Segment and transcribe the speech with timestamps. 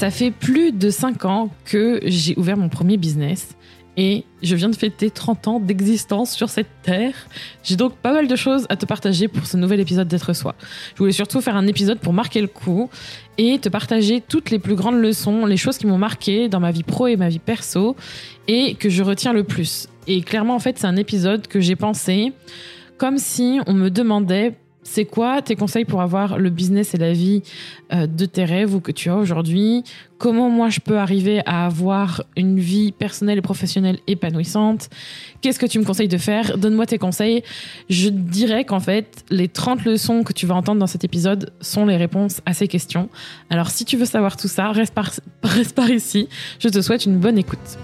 [0.00, 3.54] Ça fait plus de 5 ans que j'ai ouvert mon premier business
[3.98, 7.12] et je viens de fêter 30 ans d'existence sur cette terre.
[7.62, 10.54] J'ai donc pas mal de choses à te partager pour ce nouvel épisode d'être soi.
[10.94, 12.88] Je voulais surtout faire un épisode pour marquer le coup
[13.36, 16.70] et te partager toutes les plus grandes leçons, les choses qui m'ont marqué dans ma
[16.70, 17.94] vie pro et ma vie perso
[18.48, 19.86] et que je retiens le plus.
[20.06, 22.32] Et clairement, en fait, c'est un épisode que j'ai pensé
[22.96, 27.12] comme si on me demandait c'est quoi tes conseils pour avoir le business et la
[27.12, 27.42] vie
[27.92, 29.84] euh, de tes rêves ou que tu as aujourd'hui?
[30.18, 34.88] Comment moi je peux arriver à avoir une vie personnelle et professionnelle épanouissante?
[35.42, 36.56] Qu'est-ce que tu me conseilles de faire?
[36.56, 37.42] Donne-moi tes conseils.
[37.88, 41.84] Je dirais qu'en fait, les 30 leçons que tu vas entendre dans cet épisode sont
[41.84, 43.08] les réponses à ces questions.
[43.50, 45.10] Alors si tu veux savoir tout ça, reste par,
[45.42, 46.28] reste par ici.
[46.58, 47.78] Je te souhaite une bonne écoute.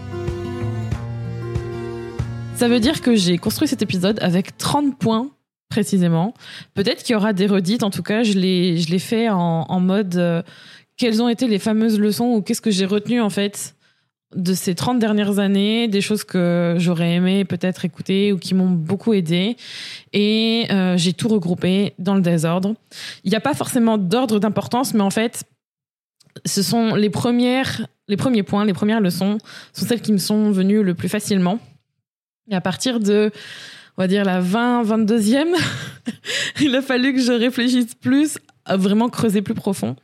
[2.55, 5.29] Ça veut dire que j'ai construit cet épisode avec 30 points
[5.77, 6.33] précisément.
[6.73, 7.83] Peut-être qu'il y aura des redites.
[7.83, 10.43] En tout cas, je l'ai, je l'ai fait en, mode euh,
[10.97, 13.77] quelles ont été les fameuses leçons ou qu'est-ce que j'ai retenu en fait
[14.35, 18.71] de ces 30 dernières années, des choses que j'aurais aimé peut-être écouter ou qui m'ont
[18.71, 19.59] beaucoup aidé.
[20.15, 22.75] Et euh, j'ai tout regroupé dans le désordre.
[23.25, 25.45] Il n'y a pas forcément d'ordre d'importance, mais en fait,
[26.47, 29.37] ce sont les premières, les premiers points, les premières leçons
[29.75, 31.59] sont celles qui me sont venues le plus facilement.
[32.51, 33.31] Et à partir de
[33.97, 35.55] on va dire la 20, 22e,
[36.61, 39.97] il a fallu que je réfléchisse plus, vraiment creuser plus profond.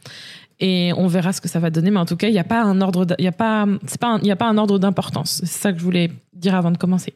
[0.61, 1.91] Et on verra ce que ça va donner.
[1.91, 4.01] Mais en tout cas, il n'y a pas un ordre, il y a pas, c'est
[4.01, 5.41] pas, il a pas un ordre d'importance.
[5.41, 7.15] C'est ça que je voulais dire avant de commencer.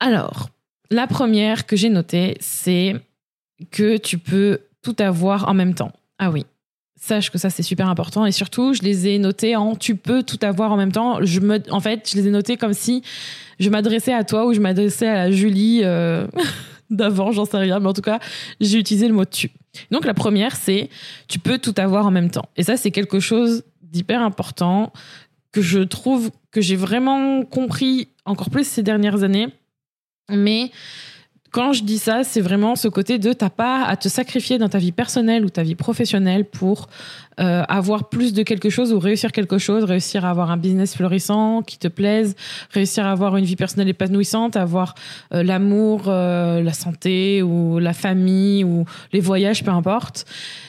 [0.00, 0.48] Alors,
[0.90, 2.96] la première que j'ai notée, c'est
[3.70, 5.92] que tu peux tout avoir en même temps.
[6.18, 6.44] Ah oui,
[7.02, 8.24] sache que ça c'est super important.
[8.26, 11.18] Et surtout je les ai notés en tu peux tout avoir en même temps.
[11.22, 13.02] Je me en fait je les ai notés comme si
[13.58, 16.26] je m'adressais à toi ou je m'adressais à la Julie euh,
[16.90, 18.20] d'avant j'en sais rien mais en tout cas
[18.60, 19.50] j'ai utilisé le mot tu.
[19.90, 20.90] Donc la première c'est
[21.26, 22.48] tu peux tout avoir en même temps.
[22.56, 24.92] Et ça c'est quelque chose d'hyper important
[25.50, 29.48] que je trouve que j'ai vraiment compris encore plus ces dernières années.
[30.30, 30.70] Mais
[31.52, 34.70] quand je dis ça, c'est vraiment ce côté de t'as pas à te sacrifier dans
[34.70, 36.88] ta vie personnelle ou ta vie professionnelle pour
[37.40, 40.96] euh, avoir plus de quelque chose ou réussir quelque chose, réussir à avoir un business
[40.96, 42.36] florissant qui te plaise,
[42.70, 44.94] réussir à avoir une vie personnelle épanouissante, avoir
[45.34, 50.24] euh, l'amour, euh, la santé ou la famille ou les voyages, peu importe.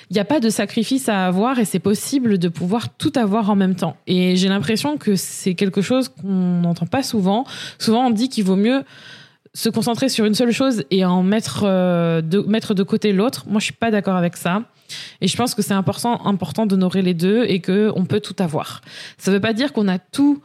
[0.09, 3.49] Il n'y a pas de sacrifice à avoir et c'est possible de pouvoir tout avoir
[3.49, 3.95] en même temps.
[4.05, 7.45] Et j'ai l'impression que c'est quelque chose qu'on n'entend pas souvent.
[7.79, 8.83] Souvent, on dit qu'il vaut mieux
[9.53, 13.45] se concentrer sur une seule chose et en mettre, euh, de, mettre de côté l'autre,
[13.47, 14.63] moi je suis pas d'accord avec ça.
[15.21, 18.81] Et je pense que c'est important, important d'honorer les deux et qu'on peut tout avoir.
[19.17, 20.41] Ça veut pas dire qu'on a tout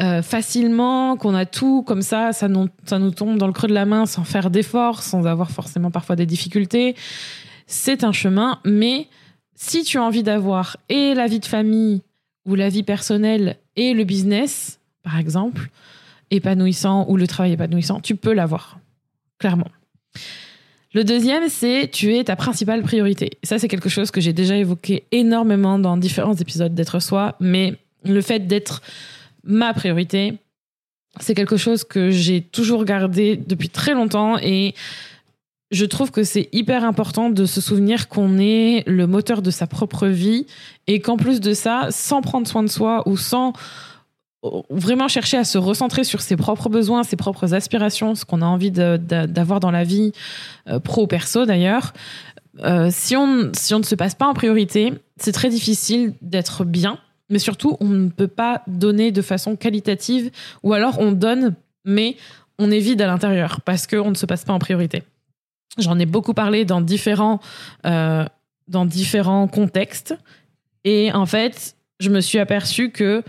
[0.00, 3.68] euh, facilement, qu'on a tout comme ça, ça nous, ça nous tombe dans le creux
[3.68, 6.96] de la main sans faire d'efforts, sans avoir forcément parfois des difficultés.
[7.66, 9.08] C'est un chemin, mais
[9.54, 12.02] si tu as envie d'avoir et la vie de famille
[12.46, 15.70] ou la vie personnelle et le business, par exemple,
[16.30, 18.78] épanouissant ou le travail épanouissant, tu peux l'avoir,
[19.38, 19.68] clairement.
[20.92, 23.32] Le deuxième, c'est tu es ta principale priorité.
[23.42, 27.74] Ça, c'est quelque chose que j'ai déjà évoqué énormément dans différents épisodes d'être soi, mais
[28.04, 28.82] le fait d'être
[29.44, 30.38] ma priorité,
[31.20, 34.74] c'est quelque chose que j'ai toujours gardé depuis très longtemps et
[35.70, 39.66] je trouve que c'est hyper important de se souvenir qu'on est le moteur de sa
[39.66, 40.46] propre vie
[40.86, 43.52] et qu'en plus de ça, sans prendre soin de soi ou sans
[44.70, 48.46] vraiment chercher à se recentrer sur ses propres besoins, ses propres aspirations, ce qu'on a
[48.46, 50.12] envie d'avoir dans la vie,
[50.68, 51.92] euh, pro perso d'ailleurs,
[52.60, 56.64] euh, si, on, si on ne se passe pas en priorité, c'est très difficile d'être
[56.64, 56.98] bien,
[57.28, 60.30] mais surtout, on ne peut pas donner de façon qualitative,
[60.62, 61.54] ou alors on donne,
[61.84, 62.16] mais
[62.58, 65.02] on est vide à l'intérieur, parce qu'on ne se passe pas en priorité.
[65.78, 67.40] J'en ai beaucoup parlé dans différents,
[67.84, 68.24] euh,
[68.68, 70.14] dans différents contextes,
[70.84, 73.22] et en fait, je me suis aperçue que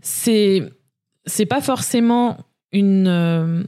[0.00, 0.62] c'est
[1.26, 2.38] c'est pas forcément
[2.72, 3.62] une euh,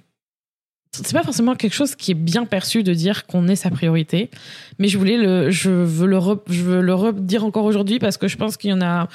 [0.93, 4.31] c'est pas forcément quelque chose qui est bien perçu de dire qu'on est sa priorité,
[4.79, 6.19] mais je voulais le, je veux le,
[6.49, 9.09] je veux le redire encore aujourd'hui parce que je pense qu'il y en a,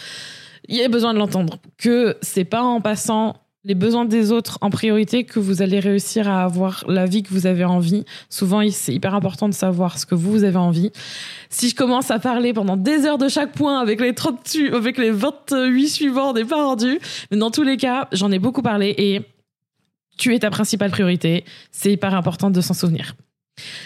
[0.69, 1.59] il y a besoin de l'entendre.
[1.77, 6.29] Que c'est pas en passant les besoins des autres en priorité que vous allez réussir
[6.29, 8.05] à avoir la vie que vous avez envie.
[8.29, 10.91] Souvent, c'est hyper important de savoir ce que vous, avez envie.
[11.49, 14.99] Si je commence à parler pendant des heures de chaque point avec les 30, avec
[14.99, 16.99] les 28 suivants, n'est pas rendu.
[17.31, 19.21] Mais dans tous les cas, j'en ai beaucoup parlé et
[20.17, 21.43] tu es ta principale priorité.
[21.71, 23.15] C'est hyper important de s'en souvenir.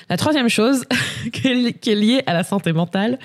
[0.10, 0.84] La troisième chose
[1.32, 3.18] qui est liée à la santé mentale,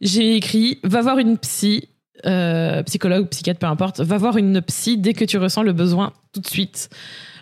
[0.00, 1.88] j'ai écrit va voir une psy
[2.26, 6.12] euh, psychologue, psychiatre, peu importe, va voir une psy dès que tu ressens le besoin
[6.32, 6.88] tout de suite.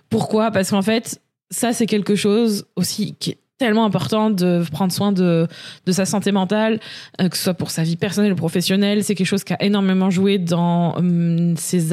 [0.08, 0.50] Pourquoi?
[0.50, 1.20] Parce qu'en fait,
[1.50, 5.46] ça, c'est quelque chose aussi qui est tellement important de prendre soin de,
[5.86, 6.80] de sa santé mentale,
[7.20, 9.04] euh, que ce soit pour sa vie personnelle ou professionnelle.
[9.04, 11.92] C'est quelque chose qui a énormément joué dans hum, ces,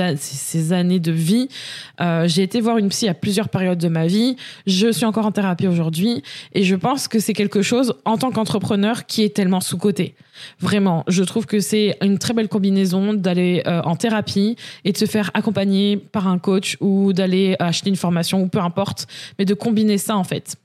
[0.74, 1.48] années de vie.
[2.02, 4.36] Euh, j'ai été voir une psy à plusieurs périodes de ma vie.
[4.66, 6.24] Je suis encore en thérapie aujourd'hui
[6.54, 10.16] et je pense que c'est quelque chose en tant qu'entrepreneur qui est tellement sous-coté.
[10.60, 14.56] Vraiment, je trouve que c'est une très belle combinaison d'aller euh, en thérapie
[14.86, 18.60] et de se faire accompagner par un coach ou d'aller acheter une formation ou peu
[18.60, 19.06] importe,
[19.38, 20.58] mais de combiner ça en fait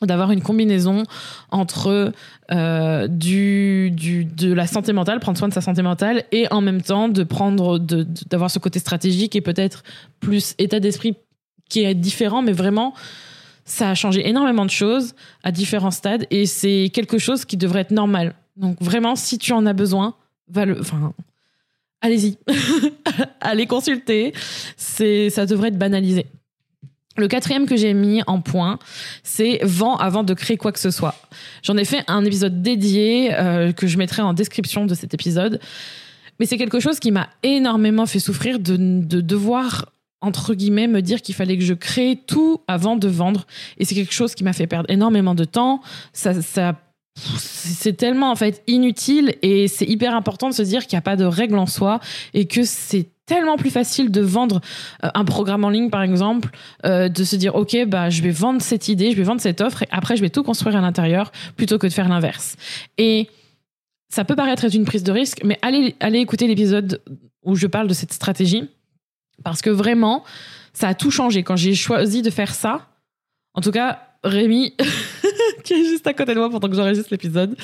[0.00, 1.04] d'avoir une combinaison
[1.50, 2.12] entre
[2.50, 6.60] euh, du, du, de la santé mentale, prendre soin de sa santé mentale, et en
[6.60, 9.82] même temps de prendre, d'avoir ce côté stratégique et peut-être
[10.20, 11.16] plus état d'esprit
[11.68, 12.94] qui est différent, mais vraiment,
[13.64, 17.80] ça a changé énormément de choses à différents stades, et c'est quelque chose qui devrait
[17.80, 18.34] être normal.
[18.56, 20.14] Donc vraiment, si tu en as besoin,
[20.48, 21.14] va le, enfin,
[22.00, 22.36] allez-y,
[23.40, 24.34] allez consulter,
[24.76, 26.26] c'est, ça devrait être banalisé.
[27.16, 28.78] Le quatrième que j'ai mis en point,
[29.22, 31.14] c'est vent avant de créer quoi que ce soit.
[31.62, 35.60] J'en ai fait un épisode dédié euh, que je mettrai en description de cet épisode.
[36.40, 38.76] Mais c'est quelque chose qui m'a énormément fait souffrir de,
[39.20, 39.92] devoir,
[40.22, 43.46] entre guillemets, me dire qu'il fallait que je crée tout avant de vendre.
[43.76, 45.82] Et c'est quelque chose qui m'a fait perdre énormément de temps.
[46.14, 46.80] Ça, ça
[47.14, 51.02] c'est tellement en fait inutile et c'est hyper important de se dire qu'il n'y a
[51.02, 52.00] pas de règle en soi
[52.32, 54.60] et que c'est tellement plus facile de vendre
[55.04, 56.50] euh, un programme en ligne, par exemple,
[56.84, 59.60] euh, de se dire, OK, bah, je vais vendre cette idée, je vais vendre cette
[59.60, 62.56] offre, et après, je vais tout construire à l'intérieur, plutôt que de faire l'inverse.
[62.98, 63.30] Et
[64.08, 67.00] ça peut paraître être une prise de risque, mais allez, allez écouter l'épisode
[67.44, 68.68] où je parle de cette stratégie,
[69.44, 70.24] parce que vraiment,
[70.72, 71.42] ça a tout changé.
[71.42, 72.88] Quand j'ai choisi de faire ça,
[73.54, 74.74] en tout cas, Rémi,
[75.64, 77.56] qui est juste à côté de moi pendant que j'enregistre l'épisode,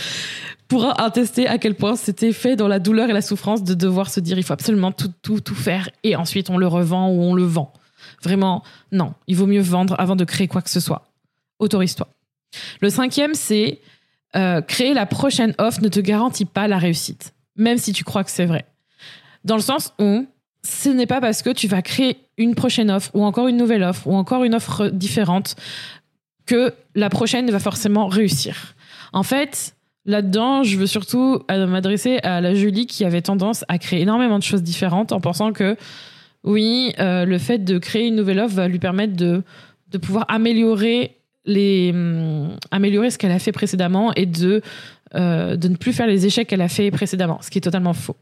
[0.66, 4.10] pourra attester à quel point c'était fait dans la douleur et la souffrance de devoir
[4.10, 7.22] se dire il faut absolument tout, tout, tout faire et ensuite on le revend ou
[7.22, 7.72] on le vend.
[8.22, 8.62] Vraiment,
[8.92, 9.14] non.
[9.26, 11.06] Il vaut mieux vendre avant de créer quoi que ce soit.
[11.58, 12.08] Autorise-toi.
[12.80, 13.80] Le cinquième, c'est
[14.36, 18.24] euh, créer la prochaine offre ne te garantit pas la réussite, même si tu crois
[18.24, 18.66] que c'est vrai.
[19.44, 20.26] Dans le sens où
[20.62, 23.82] ce n'est pas parce que tu vas créer une prochaine offre ou encore une nouvelle
[23.82, 25.56] offre ou encore une offre différente
[26.48, 28.74] que la prochaine va forcément réussir.
[29.12, 29.74] En fait,
[30.08, 34.38] Là-dedans, je veux surtout euh, m'adresser à la Julie qui avait tendance à créer énormément
[34.38, 35.76] de choses différentes en pensant que
[36.44, 39.42] oui, euh, le fait de créer une nouvelle offre va lui permettre de,
[39.90, 44.62] de pouvoir améliorer, les, hum, améliorer ce qu'elle a fait précédemment et de,
[45.14, 47.92] euh, de ne plus faire les échecs qu'elle a fait précédemment, ce qui est totalement
[47.92, 48.16] faux.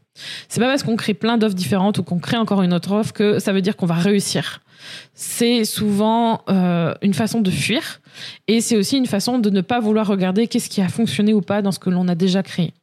[0.49, 3.13] C'est pas parce qu'on crée plein d'offres différentes ou qu'on crée encore une autre offre
[3.13, 4.59] que ça veut dire qu'on va réussir
[5.13, 8.01] c'est souvent euh, une façon de fuir
[8.47, 11.41] et c'est aussi une façon de ne pas vouloir regarder qu'est-ce qui a fonctionné ou
[11.41, 12.73] pas dans ce que l'on a déjà créé.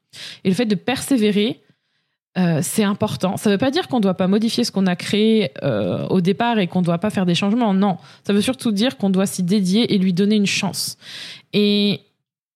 [0.44, 1.61] Et le fait de persévérer,
[2.37, 3.37] euh, c'est important.
[3.37, 6.06] Ça ne veut pas dire qu'on ne doit pas modifier ce qu'on a créé euh,
[6.08, 7.75] au départ et qu'on ne doit pas faire des changements.
[7.75, 10.98] Non, ça veut surtout dire qu'on doit s'y dédier et lui donner une chance.
[11.53, 12.01] Et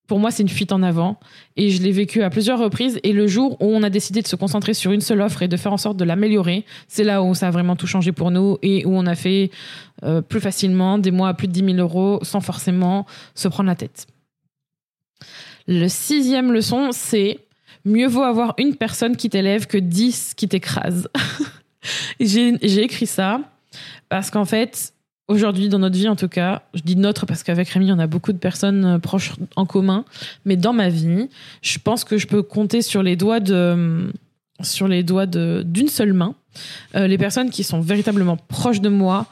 [0.09, 1.19] pour moi, c'est une fuite en avant.
[1.55, 2.99] Et je l'ai vécu à plusieurs reprises.
[3.03, 5.47] Et le jour où on a décidé de se concentrer sur une seule offre et
[5.47, 8.31] de faire en sorte de l'améliorer, c'est là où ça a vraiment tout changé pour
[8.31, 9.51] nous et où on a fait
[10.03, 13.67] euh, plus facilement des mois à plus de 10 000 euros sans forcément se prendre
[13.67, 14.07] la tête.
[15.67, 17.37] Le sixième leçon, c'est
[17.85, 21.07] mieux vaut avoir une personne qui t'élève que 10 qui t'écrasent.
[22.19, 23.41] J'ai écrit ça
[24.09, 24.91] parce qu'en fait,
[25.29, 28.07] aujourd'hui dans notre vie en tout cas, je dis notre parce qu'avec Rémi, on a
[28.07, 30.03] beaucoup de personnes euh, proches en commun,
[30.43, 31.29] mais dans ma vie,
[31.61, 34.11] je pense que je peux compter sur les doigts de
[34.61, 36.35] sur les doigts d'une seule main
[36.95, 39.27] euh, les personnes qui sont véritablement proches de moi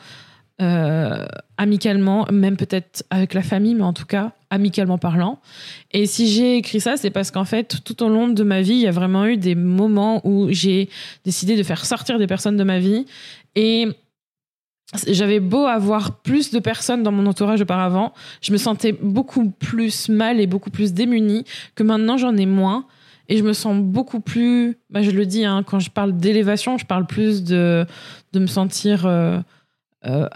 [0.61, 1.25] euh,
[1.57, 5.39] amicalement, même peut-être avec la famille, mais en tout cas amicalement parlant.
[5.91, 8.73] Et si j'ai écrit ça, c'est parce qu'en fait, tout au long de ma vie,
[8.73, 10.89] il y a vraiment eu des moments où j'ai
[11.25, 13.05] décidé de faire sortir des personnes de ma vie
[13.55, 13.87] et
[15.07, 20.07] j'avais beau avoir plus de personnes dans mon entourage auparavant, je me sentais beaucoup plus
[20.09, 21.43] mal et beaucoup plus démunie
[21.75, 22.85] que maintenant j'en ai moins.
[23.29, 26.77] Et je me sens beaucoup plus, bah je le dis, hein, quand je parle d'élévation,
[26.77, 27.85] je parle plus de,
[28.31, 29.39] de me sentir euh,
[30.05, 30.29] euh,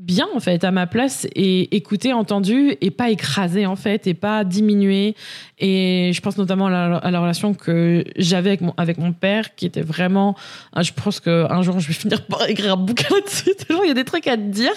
[0.00, 4.14] bien en fait à ma place et écouté, entendu et pas écrasé en fait et
[4.14, 5.14] pas diminué
[5.58, 10.36] et je pense notamment à la, relation que j'avais avec mon, père qui était vraiment
[10.72, 13.50] ah, je pense qu'un jour je vais finir par écrire un bouquin là-dessus.
[13.82, 14.72] Il y a des trucs à te dire.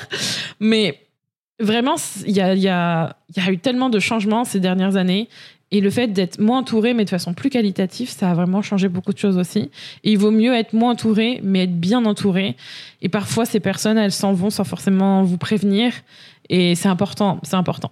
[0.60, 1.00] Mais
[1.60, 3.16] vraiment il y, a, y a
[3.50, 5.30] eu tellement de changements ces dernières années
[5.74, 8.90] et le fait d'être moins entouré, mais de façon plus qualitative, ça a vraiment changé
[8.90, 9.72] beaucoup de choses aussi.
[10.04, 12.56] Et il vaut mieux être moins entouré, mais être bien entouré.
[13.02, 15.92] Et parfois, ces personnes, elles s'en vont sans forcément vous prévenir.
[16.48, 17.92] Et c'est important, c'est important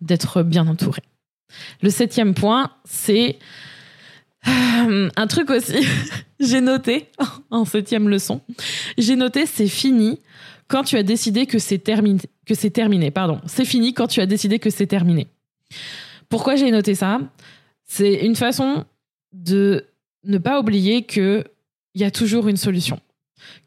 [0.00, 1.02] d'être bien entouré.
[1.82, 3.38] Le septième point, c'est
[4.48, 5.86] euh, un truc aussi.
[6.40, 7.08] j'ai noté
[7.50, 8.40] en septième leçon.
[8.96, 10.18] J'ai noté c'est fini
[10.66, 12.22] quand tu as décidé que c'est terminé.
[12.46, 13.10] Que c'est terminé.
[13.10, 13.38] Pardon.
[13.44, 15.28] C'est fini quand tu as décidé que c'est terminé.
[16.32, 17.20] Pourquoi j'ai noté ça?
[17.84, 18.86] C'est une façon
[19.34, 19.84] de
[20.24, 21.44] ne pas oublier qu'il
[21.94, 22.98] y a toujours une solution.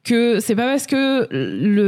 [0.04, 1.28] Que c'est pas parce que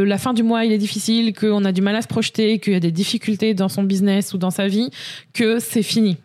[0.04, 2.74] la fin du mois il est difficile, qu'on a du mal à se projeter, qu'il
[2.74, 4.92] y a des difficultés dans son business ou dans sa vie,
[5.34, 6.18] que c'est fini.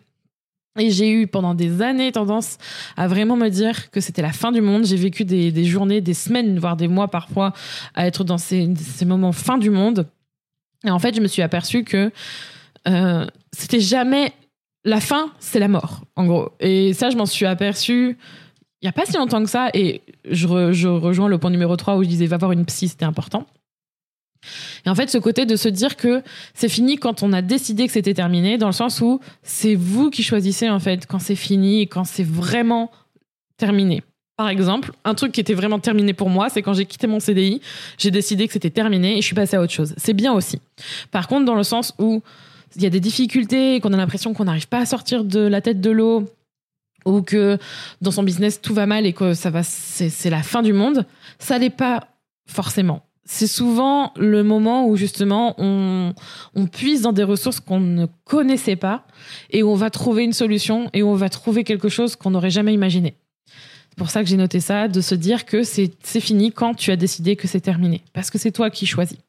[0.77, 2.59] Et j'ai eu pendant des années tendance
[2.95, 4.85] à vraiment me dire que c'était la fin du monde.
[4.85, 7.53] J'ai vécu des, journées, des semaines, voire des mois parfois
[7.95, 10.05] à être dans ces, ces moments fin du monde.
[10.85, 12.11] Et en fait, je me suis aperçue que
[12.87, 14.31] euh, c'était jamais
[14.85, 16.49] la fin, c'est la mort, en gros.
[16.59, 18.17] Et ça, je m'en suis aperçue
[18.83, 19.69] il n'y a pas si longtemps que ça.
[19.73, 20.45] Et je,
[20.87, 23.47] rejoins le point numéro 3 où je disais va voir une psy, c'était important.
[24.85, 26.21] Et en fait, ce côté de se dire que
[26.53, 30.09] c'est fini quand on a décidé que c'était terminé, dans le sens où c'est vous
[30.09, 32.91] qui choisissez, en fait, quand c'est fini et quand c'est vraiment
[33.55, 34.03] terminé.
[34.35, 37.21] Par exemple, un truc qui était vraiment terminé pour moi, c'est quand j'ai quitté mon
[37.21, 37.61] CDI,
[37.97, 39.93] j'ai décidé que c'était terminé et je suis passée à autre chose.
[39.95, 40.59] C'est bien aussi.
[41.09, 42.21] Par contre, dans le sens où
[42.75, 45.61] il y a des difficultés, qu'on a l'impression qu'on n'arrive pas à sortir de la
[45.61, 46.27] tête de l'eau,
[47.05, 47.57] ou que
[48.01, 51.05] dans son business tout va mal et que ça va, c'est la fin du monde,
[51.39, 52.07] ça n'est pas
[52.47, 53.03] forcément.
[53.25, 56.13] C'est souvent le moment où justement on,
[56.71, 59.05] puise dans des ressources qu'on ne connaissait pas
[59.49, 62.73] et on va trouver une solution et on va trouver quelque chose qu'on n'aurait jamais
[62.73, 63.15] imaginé.
[63.89, 66.91] C'est pour ça que j'ai noté ça, de se dire que c'est fini quand tu
[66.91, 68.01] as décidé que c'est terminé.
[68.11, 69.19] Parce que c'est toi qui choisis.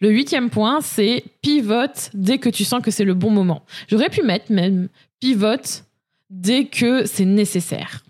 [0.00, 3.62] Le huitième point, c'est pivote dès que tu sens que c'est le bon moment.
[3.88, 4.88] J'aurais pu mettre même
[5.20, 5.84] pivote
[6.30, 8.02] dès que c'est nécessaire.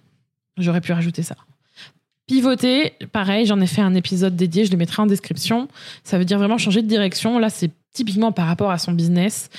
[0.57, 1.37] J'aurais pu rajouter ça.
[2.27, 5.67] Pivoter, pareil, j'en ai fait un épisode dédié, je le mettrai en description.
[6.05, 7.41] Ça veut dire vraiment changer de direction.
[7.41, 9.51] Là, c'est typiquement par rapport à son business.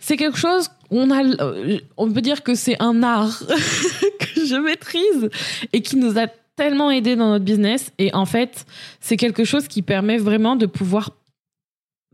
[0.00, 3.42] C'est quelque chose, on, a, euh, on peut dire que c'est un art
[4.18, 5.30] que je maîtrise
[5.72, 6.26] et qui nous a
[6.56, 7.92] tellement aidé dans notre business.
[7.98, 8.66] Et en fait,
[9.00, 11.12] c'est quelque chose qui permet vraiment de pouvoir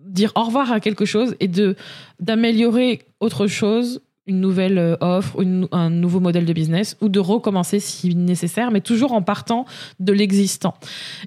[0.04, 1.76] dire au revoir à quelque chose et de
[2.20, 7.80] d'améliorer autre chose, une nouvelle euh, offre, un nouveau modèle de business, ou de recommencer
[7.80, 9.66] si nécessaire, mais toujours en partant
[10.00, 10.74] de l'existant.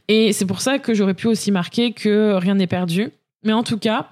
[0.08, 3.12] Et c'est pour ça que j'aurais pu aussi marquer que rien n'est perdu.
[3.44, 4.08] Mais en tout cas,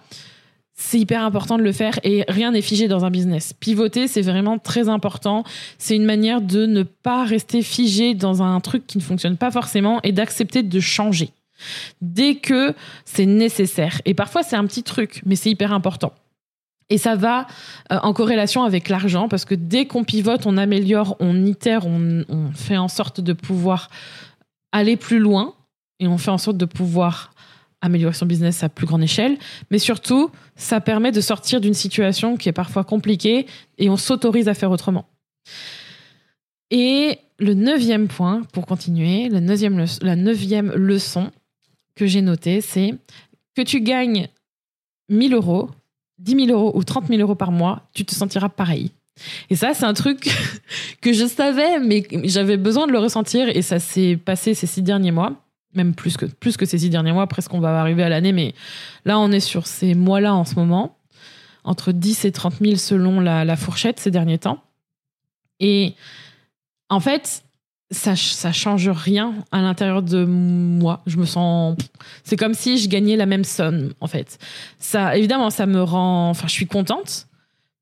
[0.76, 3.54] c'est hyper important de le faire et rien n'est figé dans un business.
[3.54, 5.44] Pivoter, c'est vraiment très important.
[5.78, 9.52] C'est une manière de ne pas rester figé dans un truc qui ne fonctionne pas
[9.52, 11.32] forcément et d'accepter de changer
[12.02, 12.74] dès que
[13.06, 14.02] c'est nécessaire.
[14.06, 16.14] Et parfois, c'est un petit truc, mais c'est hyper important.
[16.90, 17.48] Et ça va
[17.92, 22.24] euh, en corrélation avec l'argent, parce que dès qu'on pivote, on améliore, on itère, on,
[22.30, 23.90] on, fait en sorte de pouvoir
[24.72, 25.56] aller plus loin,
[26.00, 27.34] et on fait en sorte de pouvoir
[27.82, 29.38] améliorer son business à plus grande échelle.
[29.72, 33.48] Mais surtout, ça permet de sortir d'une situation qui est parfois compliquée,
[33.78, 35.06] et on s'autorise à faire autrement.
[36.70, 41.32] Et le neuvième point, pour continuer, la neuvième leçon,
[41.96, 42.96] que j'ai noté, c'est
[43.56, 44.28] que tu gagnes
[45.10, 45.70] 1000 euros,
[46.20, 48.92] 10 000 euros ou 30 000 euros par mois, tu te sentiras pareil.
[49.50, 50.30] Et ça, c'est un truc
[51.02, 54.82] que je savais, mais j'avais besoin de le ressentir et ça s'est passé ces six
[54.82, 55.34] derniers mois,
[55.74, 58.34] même plus que, plus que ces six derniers mois, presque on va arriver à l'année,
[58.34, 58.54] mais
[59.06, 60.98] là, on est sur ces mois-là en ce moment,
[61.64, 64.62] entre 10 et 30 000 selon la, la fourchette ces derniers temps.
[65.60, 65.96] Et
[66.90, 67.45] en fait,
[67.92, 71.02] ça, change rien à l'intérieur de moi.
[71.06, 71.78] Je me sens.
[72.24, 74.40] C'est comme si je gagnais la même somme, en fait.
[74.80, 76.30] Ça, évidemment, ça me rend.
[76.30, 77.28] Enfin, je suis contente.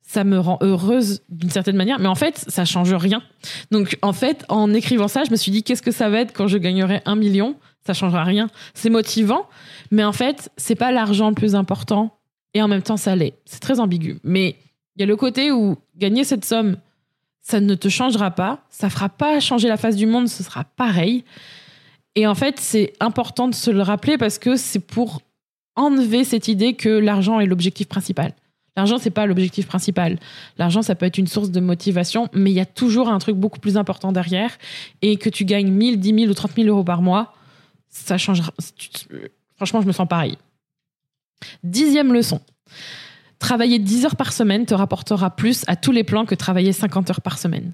[0.02, 3.24] Ça me rend heureuse d'une certaine manière, mais en fait, ça change rien.
[3.72, 6.34] Donc, en fait, en écrivant ça, je me suis dit, qu'est-ce que ça va être
[6.34, 7.56] quand je gagnerai un million?
[7.88, 8.48] Ça changera rien.
[8.76, 9.48] C'est motivant,
[9.90, 12.20] mais en fait, c'est pas l'argent le plus important,
[12.54, 13.34] et en même temps, ça l'est.
[13.46, 14.20] C'est très ambigu.
[14.24, 14.56] Mais
[14.96, 16.78] il y a le côté où gagner cette somme,
[17.44, 20.64] ça ne te changera pas, ça fera pas changer la face du monde, ce sera
[20.64, 21.26] pareil.
[22.16, 25.22] Et en fait, c'est important de se le rappeler parce que c'est pour
[25.76, 28.34] enlever cette idée que l'argent est l'objectif principal.
[28.76, 30.20] L'argent, c'est pas l'objectif principal.
[30.58, 33.36] L'argent, ça peut être une source de motivation, mais il y a toujours un truc
[33.36, 34.58] beaucoup plus important derrière.
[35.02, 37.34] Et que tu gagnes 1000, 10 000 ou 30 000 euros par mois,
[37.90, 38.52] ça changera.
[39.56, 40.38] franchement, je me sens pareil.
[41.64, 42.42] Dixième leçon.
[43.44, 47.10] Travailler 10 heures par semaine te rapportera plus à tous les plans que travailler 50
[47.10, 47.74] heures par semaine.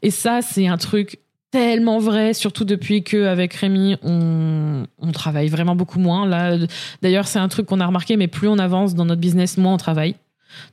[0.00, 1.18] Et ça, c'est un truc
[1.50, 6.24] tellement vrai, surtout depuis que avec Rémi, on, travaille vraiment beaucoup moins.
[6.24, 6.56] Là,
[7.02, 9.74] d'ailleurs, c'est un truc qu'on a remarqué, mais plus on avance dans notre business, moins
[9.74, 10.14] on travaille.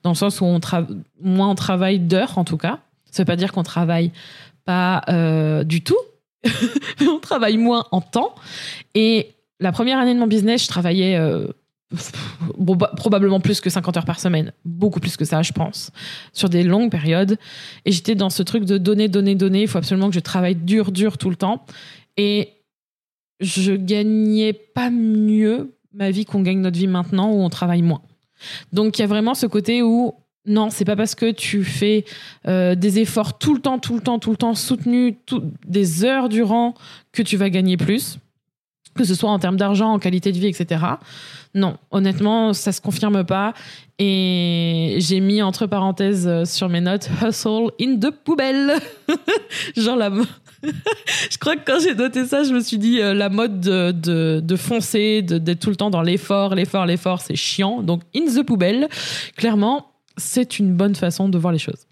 [0.04, 0.46] Dans le sens où
[1.22, 2.80] moins on travaille d'heures, en tout cas.
[3.12, 4.14] Ça veut pas dire qu'on travaille
[4.64, 6.00] pas euh, du tout,
[7.02, 8.34] mais on travaille moins en temps.
[8.96, 11.48] Et la première année de mon business, je travaillais euh,
[12.58, 15.92] bah, probablement plus que 50 heures par semaine, beaucoup plus que ça, je pense,
[16.34, 17.38] sur des longues périodes.
[17.86, 19.62] Et j'étais dans ce truc de donner, donner, donner.
[19.64, 21.66] Il faut absolument que je travaille dur, dur tout le temps.
[22.18, 22.54] Et
[23.40, 28.02] je gagnais pas mieux ma vie qu'on gagne notre vie maintenant où on travaille moins.
[28.74, 30.14] Donc il y a vraiment ce côté où
[30.46, 32.06] non, c'est pas parce que tu fais
[32.48, 35.16] euh, des efforts tout le temps, tout le temps, tout le temps soutenus,
[35.66, 36.74] des heures durant
[37.12, 38.18] que tu vas gagner plus,
[38.98, 40.82] que ce soit en termes d'argent, en qualité de vie, etc.
[41.54, 43.54] Non, honnêtement, ça se confirme pas.
[44.00, 48.74] Et j'ai mis entre parenthèses euh, sur mes notes hustle in the poubelle.
[49.78, 50.10] Genre la.
[50.64, 53.92] je crois que quand j'ai noté ça, je me suis dit euh, la mode de,
[53.92, 57.82] de, de foncer, d'être tout le temps dans l'effort, l'effort, l'effort, c'est chiant.
[57.82, 58.88] Donc in the poubelle,
[59.36, 61.88] clairement, c'est une bonne façon de voir les choses.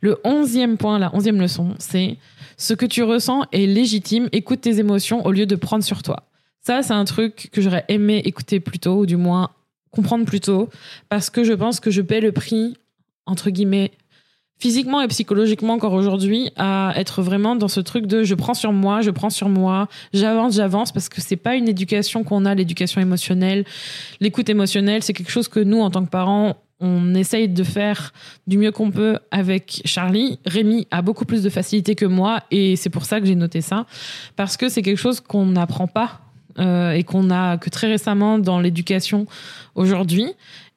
[0.00, 2.16] Le onzième point, la onzième leçon, c'est
[2.56, 6.24] ce que tu ressens est légitime, écoute tes émotions au lieu de prendre sur toi.
[6.60, 9.50] Ça, c'est un truc que j'aurais aimé écouter plus tôt, ou du moins
[9.90, 10.68] comprendre plus tôt,
[11.08, 12.76] parce que je pense que je paie le prix,
[13.24, 13.92] entre guillemets,
[14.58, 18.72] physiquement et psychologiquement encore aujourd'hui, à être vraiment dans ce truc de je prends sur
[18.72, 22.54] moi, je prends sur moi, j'avance, j'avance, parce que c'est pas une éducation qu'on a,
[22.54, 23.64] l'éducation émotionnelle.
[24.20, 28.12] L'écoute émotionnelle, c'est quelque chose que nous, en tant que parents, on essaye de faire
[28.46, 30.38] du mieux qu'on peut avec Charlie.
[30.44, 33.60] Rémi a beaucoup plus de facilité que moi et c'est pour ça que j'ai noté
[33.60, 33.86] ça
[34.36, 36.20] parce que c'est quelque chose qu'on n'apprend pas
[36.58, 39.26] euh, et qu'on a que très récemment dans l'éducation
[39.74, 40.34] aujourd'hui.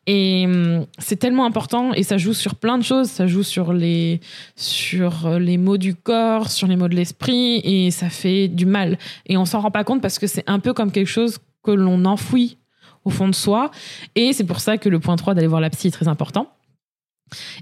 [0.08, 3.08] Et hum, c'est tellement important et ça joue sur plein de choses.
[3.08, 4.22] Ça joue sur les,
[4.56, 8.98] sur les mots du corps, sur les mots de l'esprit et ça fait du mal.
[9.26, 11.72] Et on s'en rend pas compte parce que c'est un peu comme quelque chose que
[11.72, 12.58] l'on enfouit
[13.06, 13.72] au fond de soi.
[14.16, 16.50] Et c'est pour ça que le point 3 d'aller voir la psy est très important.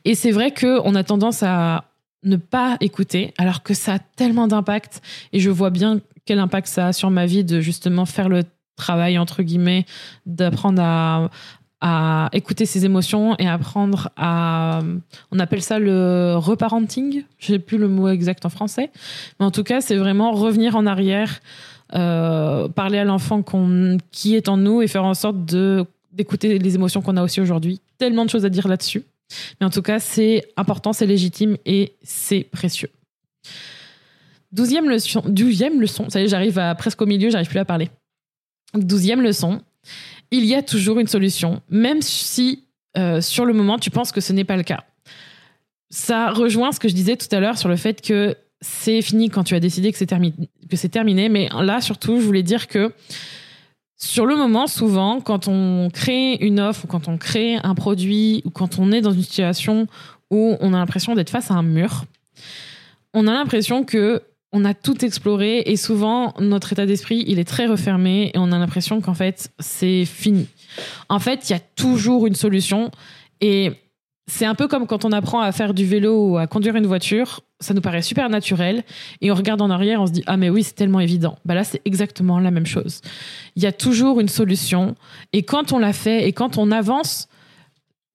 [0.06, 1.86] Et c'est vrai qu'on a tendance à
[2.24, 5.02] ne pas écouter, alors que ça a tellement d'impact.
[5.34, 8.44] Et je vois bien quel impact ça a sur ma vie de justement faire le
[8.76, 9.86] travail, entre guillemets,
[10.26, 11.30] d'apprendre à,
[12.34, 14.82] écouter ses émotions et apprendre à
[15.32, 18.90] on appelle ça le reparenting je sais plus le mot exact en français
[19.40, 21.40] mais en tout cas c'est vraiment revenir en arrière
[21.94, 23.44] euh, parler à l'enfant
[24.12, 25.38] qui est en nous et faire en sorte
[26.12, 27.82] d'écouter les émotions qu'on a aussi aujourd'hui.
[27.98, 29.04] Tellement de choses à dire là-dessus.
[29.60, 32.90] Mais en tout cas, c'est important, c'est légitime et c'est précieux.
[34.52, 37.90] Douzième leçon, douzième leçon, ça y est, j'arrive presque au milieu, j'arrive plus à parler.
[38.74, 39.62] Douzième leçon,
[40.32, 42.64] il y a toujours une solution, même si
[42.98, 44.84] euh, sur le moment tu penses que ce n'est pas le cas.
[45.90, 49.30] Ça rejoint ce que je disais tout à l'heure sur le fait que c'est fini
[49.30, 50.36] quand tu as décidé que c'est terminé,
[50.92, 51.30] terminé.
[51.30, 52.92] Mais là, surtout, je voulais dire que
[53.98, 58.42] sur le moment, souvent, quand on crée une offre ou quand on crée un produit
[58.46, 59.88] ou quand on est dans une situation
[60.30, 62.06] où on a l'impression d'être face à un mur,
[63.14, 64.22] on a l'impression que
[64.54, 68.52] on a tout exploré et souvent notre état d'esprit il est très refermé et on
[68.54, 70.48] a l'impression qu'en fait c'est fini.
[71.10, 72.92] En fait, il y a toujours une solution
[73.42, 73.72] et
[74.28, 76.86] c'est un peu comme quand on apprend à faire du vélo ou à conduire une
[76.86, 78.84] voiture, ça nous paraît super naturel
[79.22, 81.38] et on regarde en arrière, on se dit ah mais oui, c'est tellement évident.
[81.46, 83.02] Bah là, c'est exactement la même chose.
[83.56, 84.96] Il y a toujours une solution
[85.32, 87.30] et quand on l'a fait et quand on avance,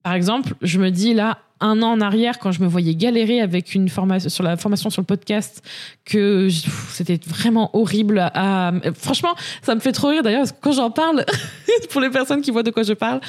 [0.03, 3.39] par exemple, je me dis là un an en arrière, quand je me voyais galérer
[3.39, 5.63] avec une formation sur la formation sur le podcast,
[6.03, 6.49] que
[6.89, 8.19] c'était vraiment horrible.
[8.19, 11.25] À, franchement, ça me fait trop rire d'ailleurs quand j'en parle.
[11.89, 13.21] pour les personnes qui voient de quoi je parle,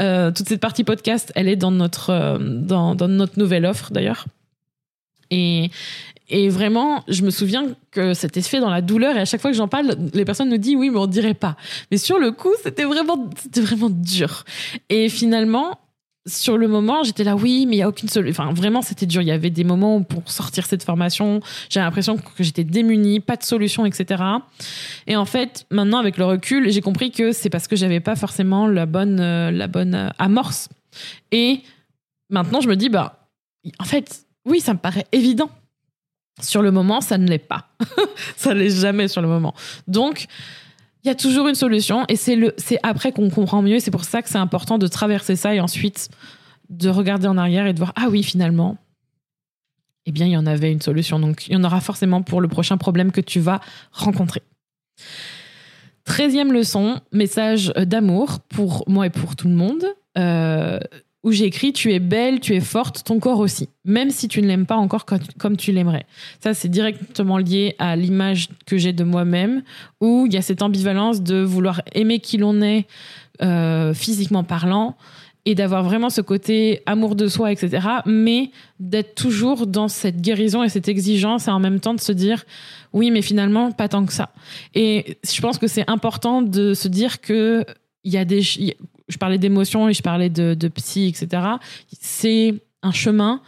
[0.00, 4.24] euh, toute cette partie podcast, elle est dans notre euh, dans notre nouvelle offre d'ailleurs.
[5.30, 5.70] Et,
[6.28, 9.50] et vraiment, je me souviens que c'était fait dans la douleur et à chaque fois
[9.50, 11.56] que j'en parle, les personnes nous disent oui, mais on dirait pas.
[11.90, 14.44] Mais sur le coup, c'était vraiment, c'était vraiment dur.
[14.88, 15.78] Et finalement,
[16.26, 18.44] sur le moment, j'étais là, oui, mais il y a aucune solution.
[18.44, 19.22] Enfin, vraiment, c'était dur.
[19.22, 23.18] Il y avait des moments où pour sortir cette formation, j'ai l'impression que j'étais démunie,
[23.18, 24.22] pas de solution, etc.
[25.08, 28.14] Et en fait, maintenant, avec le recul, j'ai compris que c'est parce que j'avais pas
[28.14, 30.68] forcément la bonne, euh, la bonne euh, amorce.
[31.32, 31.62] Et
[32.30, 33.28] maintenant, je me dis, bah,
[33.80, 35.50] en fait, oui, ça me paraît évident.
[36.40, 37.68] Sur le moment, ça ne l'est pas.
[38.36, 39.54] ça ne l'est jamais sur le moment.
[39.88, 40.26] Donc,
[41.04, 44.22] il y a toujours une solution et c'est après qu'on comprend mieux c'est pour ça
[44.22, 46.08] que c'est important de traverser ça et ensuite
[46.70, 48.78] de regarder en arrière et de voir ah oui finalement
[50.06, 52.40] eh bien il y en avait une solution donc il y en aura forcément pour
[52.40, 53.60] le prochain problème que tu vas
[53.92, 54.42] rencontrer.
[56.04, 59.84] Treizième leçon, message d'amour pour moi et pour tout le monde.
[60.18, 60.80] Euh,
[61.24, 64.42] où j'ai écrit Tu es belle, tu es forte, ton corps aussi, même si tu
[64.42, 65.04] ne l'aimes pas encore
[65.38, 66.06] comme tu l'aimerais.
[66.40, 69.62] Ça, c'est directement lié à l'image que j'ai de moi-même,
[70.00, 72.86] où il y a cette ambivalence de vouloir aimer qui l'on est
[73.42, 74.96] euh, physiquement parlant
[75.44, 77.86] et d'avoir vraiment ce côté amour de soi, etc.
[78.06, 82.12] Mais d'être toujours dans cette guérison et cette exigence et en même temps de se
[82.12, 82.44] dire
[82.92, 84.30] oui, mais finalement, pas tant que ça.
[84.74, 87.64] Et je pense que c'est important de se dire que
[88.04, 88.42] il y a des,
[89.12, 91.42] je parlais d'émotions et je parlais de, psy, etc.
[92.00, 93.40] C'est un chemin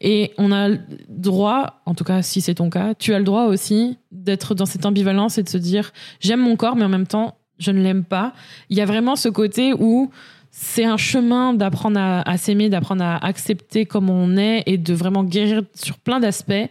[0.00, 3.24] et on a le droit, en tout cas si c'est ton cas, tu as le
[3.24, 6.88] droit aussi d'être dans cette ambivalence et de se dire j'aime mon corps mais en
[6.88, 8.32] même temps je ne l'aime pas.
[8.70, 10.10] Il y a vraiment ce côté où
[10.50, 15.24] c'est un chemin d'apprendre à, s'aimer, d'apprendre à accepter comme on est et de vraiment
[15.24, 16.68] guérir sur plein d'aspects.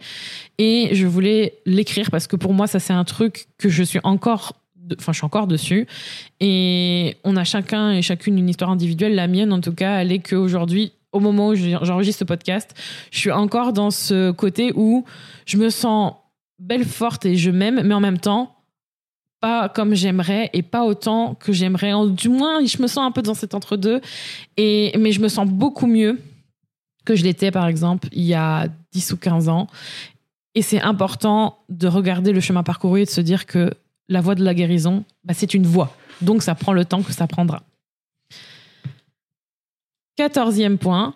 [0.58, 3.98] Et je voulais l'écrire parce que pour moi, ça c'est un truc que je suis
[4.04, 4.61] encore
[4.98, 5.86] enfin je suis encore dessus.
[6.40, 9.14] Et on a chacun et chacune une histoire individuelle.
[9.14, 12.74] La mienne en tout cas elle est qu'aujourd'hui au moment où j'enregistre ce podcast
[13.10, 15.04] je suis encore dans ce côté où
[15.44, 16.14] je me sens
[16.58, 18.56] belle forte et je m'aime mais en même temps
[19.40, 21.92] pas comme j'aimerais et pas autant que j'aimerais.
[22.10, 24.00] Du moins je me sens un peu dans cet entre deux
[24.56, 26.20] et mais je me sens beaucoup mieux
[27.04, 29.66] que je l'étais par exemple il y a 10 ou 15 ans.
[30.54, 33.72] Et c'est important de regarder le chemin parcouru et de se dire que
[34.08, 35.96] la voie de la guérison, bah, c'est une voie.
[36.20, 37.62] Donc ça prend le temps que ça prendra.
[40.16, 41.14] Quatorzième point,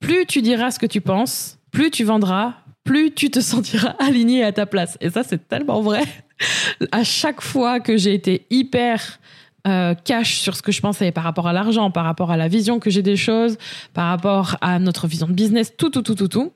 [0.00, 4.44] plus tu diras ce que tu penses, plus tu vendras, plus tu te sentiras aligné
[4.44, 4.96] à ta place.
[5.00, 6.02] Et ça, c'est tellement vrai.
[6.92, 9.18] à chaque fois que j'ai été hyper
[9.66, 12.48] euh, cash sur ce que je pensais par rapport à l'argent, par rapport à la
[12.48, 13.58] vision que j'ai des choses,
[13.92, 16.52] par rapport à notre vision de business, tout, tout, tout, tout, tout,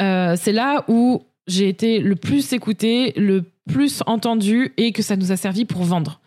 [0.00, 5.16] euh, c'est là où j'ai été le plus écouté, le plus entendu et que ça
[5.16, 6.20] nous a servi pour vendre.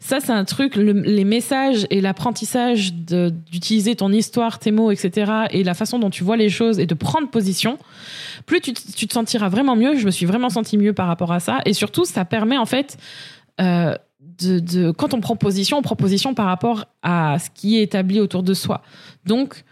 [0.00, 5.32] Ça, c'est un truc, les messages et l'apprentissage d'utiliser ton histoire, tes mots, etc.
[5.50, 7.78] et la façon dont tu vois les choses et de prendre position,
[8.46, 9.96] plus tu, te sentiras vraiment mieux.
[9.96, 11.60] Je me suis vraiment senti mieux par rapport à ça.
[11.64, 12.96] Et surtout, ça permet en fait...
[13.60, 13.94] Euh,
[14.42, 18.20] de, quand on prend position, on prend position par rapport à ce qui est établi
[18.20, 18.82] autour de soi.
[19.26, 19.64] Donc,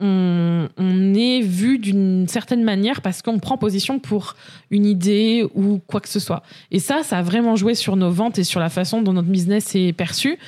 [0.00, 4.34] on, est vu d'une certaine manière parce qu'on prend position pour
[4.70, 6.42] une idée ou quoi que ce soit.
[6.70, 9.28] Et ça, ça a vraiment joué sur nos ventes et sur la façon dont notre
[9.28, 10.38] business est perçu.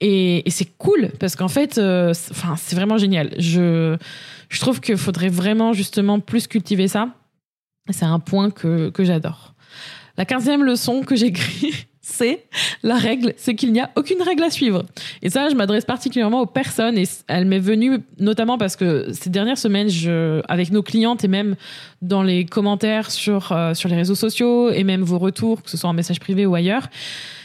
[0.00, 3.34] Et, c'est cool parce qu'en fait, euh, c'est vraiment génial.
[3.38, 3.96] Je,
[4.48, 7.08] je trouve qu'il faudrait vraiment justement plus cultiver ça.
[7.90, 9.54] C'est un point que, que j'adore.
[10.16, 12.44] La quinzième leçon que j'écris, c'est
[12.82, 14.84] la règle, c'est qu'il n'y a aucune règle à suivre.
[15.22, 19.30] Et ça, je m'adresse particulièrement aux personnes et elle m'est venue notamment parce que ces
[19.30, 19.88] dernières semaines,
[20.48, 21.56] avec nos clientes et même
[22.02, 25.76] dans les commentaires sur, euh, sur les réseaux sociaux et même vos retours, que ce
[25.76, 26.88] soit en message privé ou ailleurs,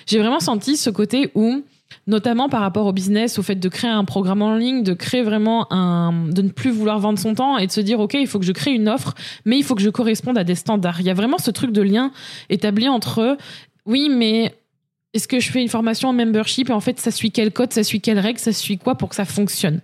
[0.05, 1.63] j'ai vraiment senti ce côté où
[2.07, 5.23] notamment par rapport au business, au fait de créer un programme en ligne, de créer
[5.23, 8.27] vraiment un, de ne plus vouloir vendre son temps et de se dire, OK, il
[8.27, 9.13] faut que je crée une offre,
[9.45, 10.99] mais il faut que je corresponde à des standards.
[10.99, 12.11] Il y a vraiment ce truc de lien
[12.49, 13.37] établi entre
[13.85, 14.53] oui, mais
[15.13, 16.69] est-ce que je fais une formation en membership?
[16.69, 19.09] Et en fait, ça suit quel code, ça suit quelle règle, ça suit quoi pour
[19.09, 19.81] que ça fonctionne?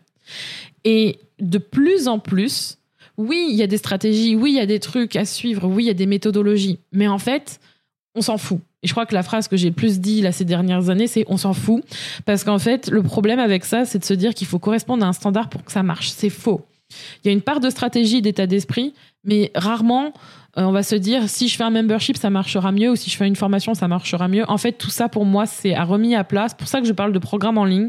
[0.83, 2.77] Et de plus en plus,
[3.17, 5.83] oui, il y a des stratégies, oui, il y a des trucs à suivre, oui,
[5.83, 7.59] il y a des méthodologies, mais en fait,
[8.15, 8.59] on s'en fout.
[8.83, 11.07] Et je crois que la phrase que j'ai le plus dit là ces dernières années,
[11.07, 11.83] c'est on s'en fout.
[12.25, 15.07] Parce qu'en fait, le problème avec ça, c'est de se dire qu'il faut correspondre à
[15.07, 16.09] un standard pour que ça marche.
[16.09, 16.65] C'est faux.
[17.23, 20.13] Il y a une part de stratégie, d'état d'esprit, mais rarement
[20.57, 23.09] euh, on va se dire si je fais un membership ça marchera mieux ou si
[23.09, 24.43] je fais une formation ça marchera mieux.
[24.49, 26.53] En fait tout ça pour moi c'est à remis à place.
[26.53, 27.87] Pour ça que je parle de programme en ligne.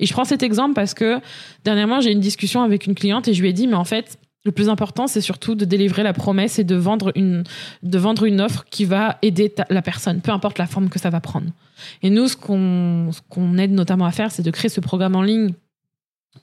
[0.00, 1.18] Et je prends cet exemple parce que
[1.64, 3.84] dernièrement j'ai eu une discussion avec une cliente et je lui ai dit mais en
[3.84, 7.44] fait le plus important, c'est surtout de délivrer la promesse et de vendre une,
[7.82, 11.08] de vendre une offre qui va aider la personne, peu importe la forme que ça
[11.08, 11.46] va prendre.
[12.02, 15.54] Et nous, ce qu'on, aide notamment à faire, c'est de créer ce programme en ligne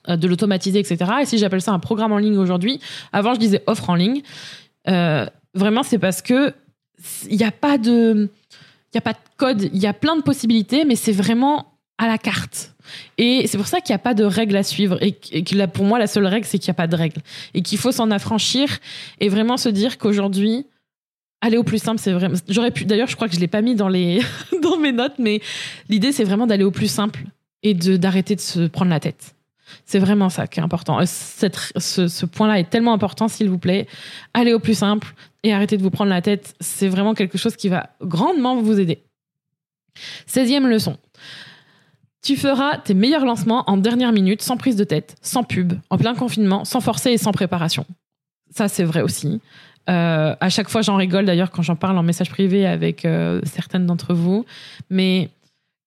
[0.08, 1.12] euh, de l'automatiser, etc.
[1.22, 2.80] Et si j'appelle ça un programme en ligne aujourd'hui,
[3.12, 4.22] avant je disais offre en ligne.
[4.88, 6.54] Euh, Vraiment, c'est parce que
[7.28, 8.30] il n'y a pas de,
[8.92, 12.06] il a pas de code, il y a plein de possibilités, mais c'est vraiment à
[12.06, 12.74] la carte.
[13.18, 14.98] Et c'est pour ça qu'il n'y a pas de règle à suivre.
[15.00, 17.20] Et que pour moi, la seule règle, c'est qu'il n'y a pas de règle.
[17.54, 18.68] Et qu'il faut s'en affranchir
[19.20, 20.66] et vraiment se dire qu'aujourd'hui,
[21.40, 22.36] aller au plus simple, c'est vraiment.
[22.48, 22.70] J'aurais.
[22.70, 24.20] D'ailleurs, je crois que je l'ai pas mis dans les
[24.62, 25.40] dans mes notes, mais
[25.88, 27.24] l'idée, c'est vraiment d'aller au plus simple
[27.62, 29.34] et de d'arrêter de se prendre la tête.
[29.86, 31.00] C'est vraiment ça qui est important.
[31.00, 33.86] Euh, ce, point-là est tellement important, s'il vous plaît.
[34.34, 36.54] Allez au plus simple et arrêtez de vous prendre la tête.
[36.60, 39.02] C'est vraiment quelque chose qui va grandement vous aider.
[40.28, 40.96] 16e leçon.
[42.22, 45.98] Tu feras tes meilleurs lancements en dernière minute, sans prise de tête, sans pub, en
[45.98, 47.84] plein confinement, sans forcer et sans préparation.
[48.50, 49.40] Ça, c'est vrai aussi.
[49.90, 53.40] Euh, à chaque fois, j'en rigole d'ailleurs quand j'en parle en message privé avec euh,
[53.44, 54.44] certaines d'entre vous.
[54.88, 55.30] Mais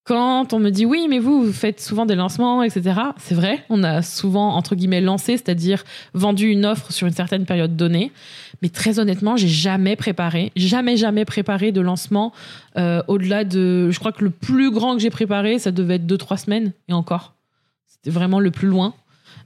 [0.06, 3.02] Quand on me dit oui, mais vous, vous faites souvent des lancements, etc.
[3.18, 7.46] C'est vrai, on a souvent, entre guillemets, lancé, c'est-à-dire vendu une offre sur une certaine
[7.46, 8.12] période donnée.
[8.62, 12.34] Mais très honnêtement, j'ai jamais préparé, jamais, jamais préparé de lancement
[12.78, 13.90] euh, au-delà de.
[13.90, 16.74] Je crois que le plus grand que j'ai préparé, ça devait être deux, trois semaines,
[16.88, 17.34] et encore.
[17.88, 18.94] C'était vraiment le plus loin.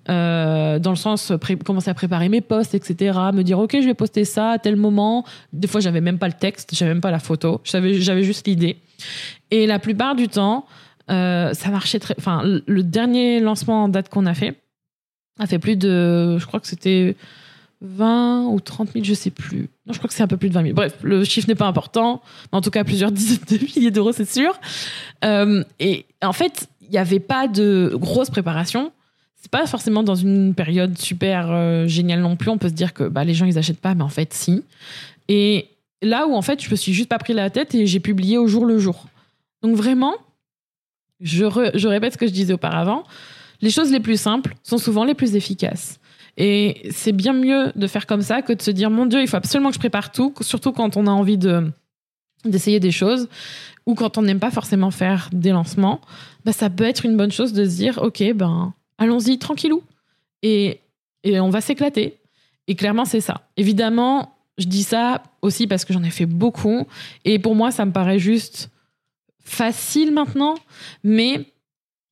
[0.10, 1.32] Euh, dans le sens
[1.66, 3.18] commencer à préparer mes posts, etc.
[3.34, 5.26] Me dire ok, je vais poster ça à tel moment.
[5.54, 8.78] Des fois, j'avais même pas le texte, j'avais même pas la photo, j'avais juste l'idée.
[9.52, 10.66] Et la plupart du temps,
[11.10, 12.16] euh, ça marchait très.
[12.18, 14.62] Enfin, le dernier lancement en date qu'on a fait
[15.40, 16.38] a fait plus de.
[16.38, 17.16] Je crois que c'était
[17.82, 19.70] 20 ou 30 000, je sais plus.
[19.86, 20.74] Non, je crois que c'est un peu plus de 20 000.
[20.74, 22.22] Bref, le chiffre n'est pas important.
[22.52, 24.60] Mais en tout cas, plusieurs dizaines de milliers d'euros, c'est sûr.
[25.24, 28.92] Euh, et en fait, il n'y avait pas de grosse préparation.
[29.40, 32.50] C'est pas forcément dans une période super euh, géniale non plus.
[32.50, 34.64] On peut se dire que bah, les gens, ils achètent pas, mais en fait, si.
[35.30, 35.70] Et
[36.02, 38.38] là où, en fait, je me suis juste pas pris la tête et j'ai publié
[38.38, 39.06] au jour le jour.
[39.62, 40.16] Donc vraiment,
[41.22, 43.04] je, je répète ce que je disais auparavant,
[43.62, 46.00] les choses les plus simples sont souvent les plus efficaces.
[46.38, 49.28] Et c'est bien mieux de faire comme ça que de se dire mon Dieu, il
[49.28, 51.72] faut absolument que je prépare tout, surtout quand on a envie de
[52.46, 53.28] d'essayer des choses
[53.86, 56.00] ou quand on n'aime pas forcément faire des lancements.
[56.46, 59.82] Bah, ça peut être une bonne chose de se dire ok ben allons-y tranquillou
[60.44, 60.80] et
[61.24, 62.18] et on va s'éclater.
[62.68, 63.50] Et clairement c'est ça.
[63.58, 66.86] Évidemment, je dis ça aussi parce que j'en ai fait beaucoup
[67.26, 68.70] et pour moi ça me paraît juste
[69.44, 70.56] facile maintenant,
[71.04, 71.48] mais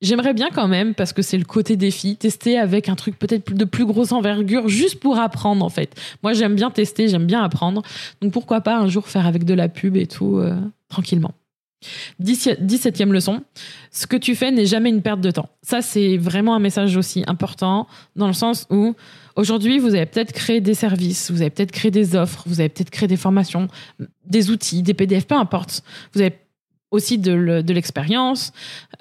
[0.00, 3.52] j'aimerais bien quand même, parce que c'est le côté défi, tester avec un truc peut-être
[3.52, 5.94] de plus grosse envergure, juste pour apprendre en fait.
[6.22, 7.82] Moi j'aime bien tester, j'aime bien apprendre,
[8.20, 10.56] donc pourquoi pas un jour faire avec de la pub et tout, euh,
[10.88, 11.32] tranquillement.
[12.22, 13.42] 17e leçon,
[13.90, 15.48] ce que tu fais n'est jamais une perte de temps.
[15.62, 17.86] Ça, c'est vraiment un message aussi important
[18.16, 18.94] dans le sens où
[19.36, 22.68] aujourd'hui, vous avez peut-être créé des services, vous avez peut-être créé des offres, vous avez
[22.68, 23.68] peut-être créé des formations,
[24.26, 25.82] des outils, des PDF, peu importe.
[26.14, 26.38] Vous avez
[26.90, 28.52] aussi de l'expérience,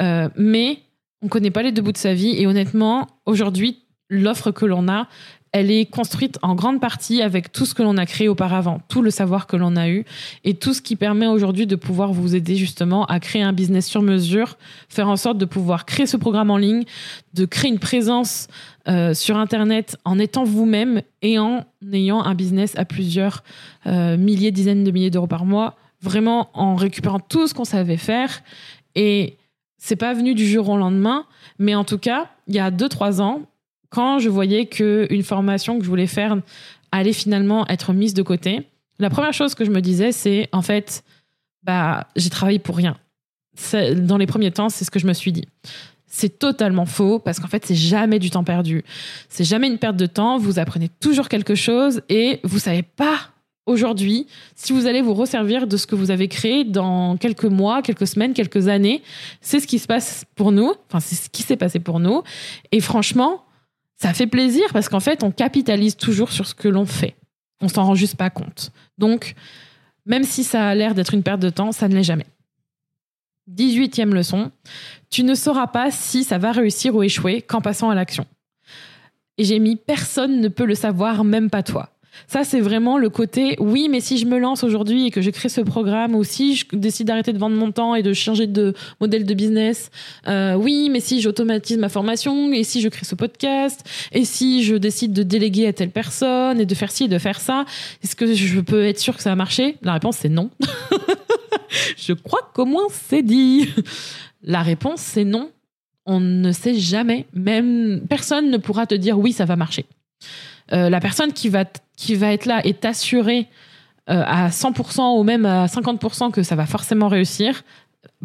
[0.02, 0.80] euh, mais
[1.22, 2.36] on connaît pas les deux bouts de sa vie.
[2.38, 5.08] Et honnêtement, aujourd'hui, l'offre que l'on a,
[5.58, 9.02] elle est construite en grande partie avec tout ce que l'on a créé auparavant, tout
[9.02, 10.06] le savoir que l'on a eu
[10.44, 13.88] et tout ce qui permet aujourd'hui de pouvoir vous aider justement à créer un business
[13.88, 14.58] sur mesure,
[14.90, 16.84] faire en sorte de pouvoir créer ce programme en ligne,
[17.34, 18.48] de créer une présence
[18.88, 23.44] euh, sur Internet en étant vous-même et en ayant un business à plusieurs
[23.88, 27.98] euh, milliers, dizaines de milliers d'euros par mois vraiment en récupérant tout ce qu'on savait
[27.98, 28.44] faire.
[28.96, 29.38] Et
[29.78, 31.26] c'est pas venu du jour au lendemain,
[31.60, 33.42] mais en tout cas, il y a deux, trois ans,
[33.90, 36.38] quand je voyais qu'une formation que je voulais faire
[36.92, 38.68] allait finalement être mise de côté,
[39.00, 41.04] la première chose que je me disais, c'est en fait,
[41.64, 42.98] bah, j'ai travaillé pour rien.
[43.96, 45.46] Dans les premiers temps, c'est ce que je me suis dit.
[46.06, 48.84] C'est totalement faux parce qu'en fait, c'est jamais du temps perdu.
[49.30, 50.38] C'est jamais une perte de temps.
[50.38, 53.18] Vous apprenez toujours quelque chose et vous savez pas
[53.68, 57.82] aujourd'hui, si vous allez vous resservir de ce que vous avez créé dans quelques mois,
[57.82, 59.04] quelques semaines, quelques années,
[59.42, 60.74] c'est ce qui se passe pour nous.
[60.88, 62.24] Enfin, c'est ce qui s'est passé pour nous.
[62.72, 63.44] Et franchement,
[63.98, 67.16] ça fait plaisir parce qu'en fait, on capitalise toujours sur ce que l'on fait.
[67.62, 68.72] On s'en rend juste pas compte.
[68.98, 69.34] Donc,
[70.06, 72.28] même si ça a l'air d'être une perte de temps, ça ne l'est jamais.
[73.52, 74.52] 18e leçon,
[75.10, 78.26] tu ne sauras pas si ça va réussir ou échouer qu'en passant à l'action.
[79.38, 81.97] Et j'ai mis personne ne peut le savoir, même pas toi.
[82.26, 85.30] Ça, c'est vraiment le côté, oui, mais si je me lance aujourd'hui et que je
[85.30, 88.48] crée ce programme, ou si je décide d'arrêter de vendre mon temps et de changer
[88.48, 89.92] de modèle de business,
[90.28, 94.64] euh, oui, mais si j'automatise ma formation, et si je crée ce podcast, et si
[94.64, 97.66] je décide de déléguer à telle personne, et de faire ci et de faire ça,
[98.04, 99.78] est-ce que je peux être sûr que ça va marcher?
[99.82, 100.50] La réponse, c'est non.
[101.98, 103.70] je crois qu'au moins c'est dit.
[104.44, 105.52] La réponse, c'est non.
[106.06, 107.26] On ne sait jamais.
[107.34, 109.86] Même personne ne pourra te dire oui, ça va marcher.
[110.74, 113.48] Euh, la personne qui va, qui va être là est assurée
[114.10, 117.64] euh, à 100% ou même à 50% que ça va forcément réussir,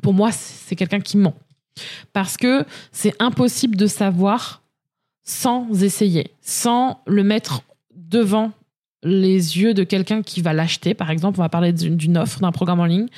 [0.02, 1.34] pour moi, c'est quelqu'un qui ment.
[2.12, 4.62] Parce que c'est impossible de savoir
[5.24, 7.62] sans essayer, sans le mettre
[7.94, 8.52] devant
[9.02, 10.94] les yeux de quelqu'un qui va l'acheter.
[10.94, 13.08] Par exemple, on va parler d'une offre, d'un programme en ligne.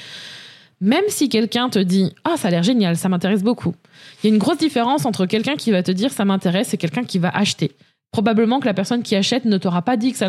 [0.81, 3.75] Même si quelqu'un te dit Ah, ça a l'air génial, ça m'intéresse beaucoup.
[4.23, 6.77] Il y a une grosse différence entre quelqu'un qui va te dire ça m'intéresse et
[6.77, 7.73] quelqu'un qui va acheter
[8.15, 10.29] probablement que la personne qui achète ne t'aura pas dit que ça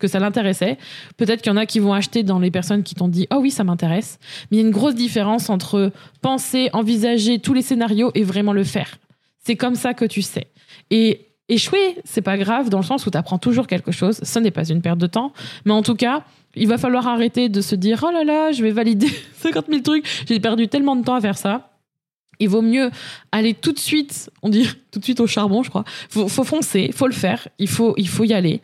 [0.00, 0.78] que ça l'intéressait.
[1.16, 3.36] Peut-être qu'il y en a qui vont acheter dans les personnes qui t'ont dit oh
[3.40, 4.18] oui ça m'intéresse.
[4.50, 8.52] Mais il y a une grosse différence entre penser, envisager tous les scénarios et vraiment
[8.52, 8.98] le faire.
[9.44, 10.48] C'est comme ça que tu sais.
[10.90, 14.18] Et échouer, c'est pas grave dans le sens où tu apprends toujours quelque chose.
[14.24, 15.32] Ce n'est pas une perte de temps,
[15.64, 16.24] mais en tout cas.
[16.54, 19.82] Il va falloir arrêter de se dire oh là là, je vais valider 50 000
[19.82, 21.77] trucs, j'ai perdu tellement de temps à faire ça
[22.40, 22.90] il vaut mieux
[23.32, 25.84] aller tout de suite, on dit tout de suite au charbon, je crois.
[26.08, 28.60] Faut, faut foncer, faut le faire, il faut, il faut y aller,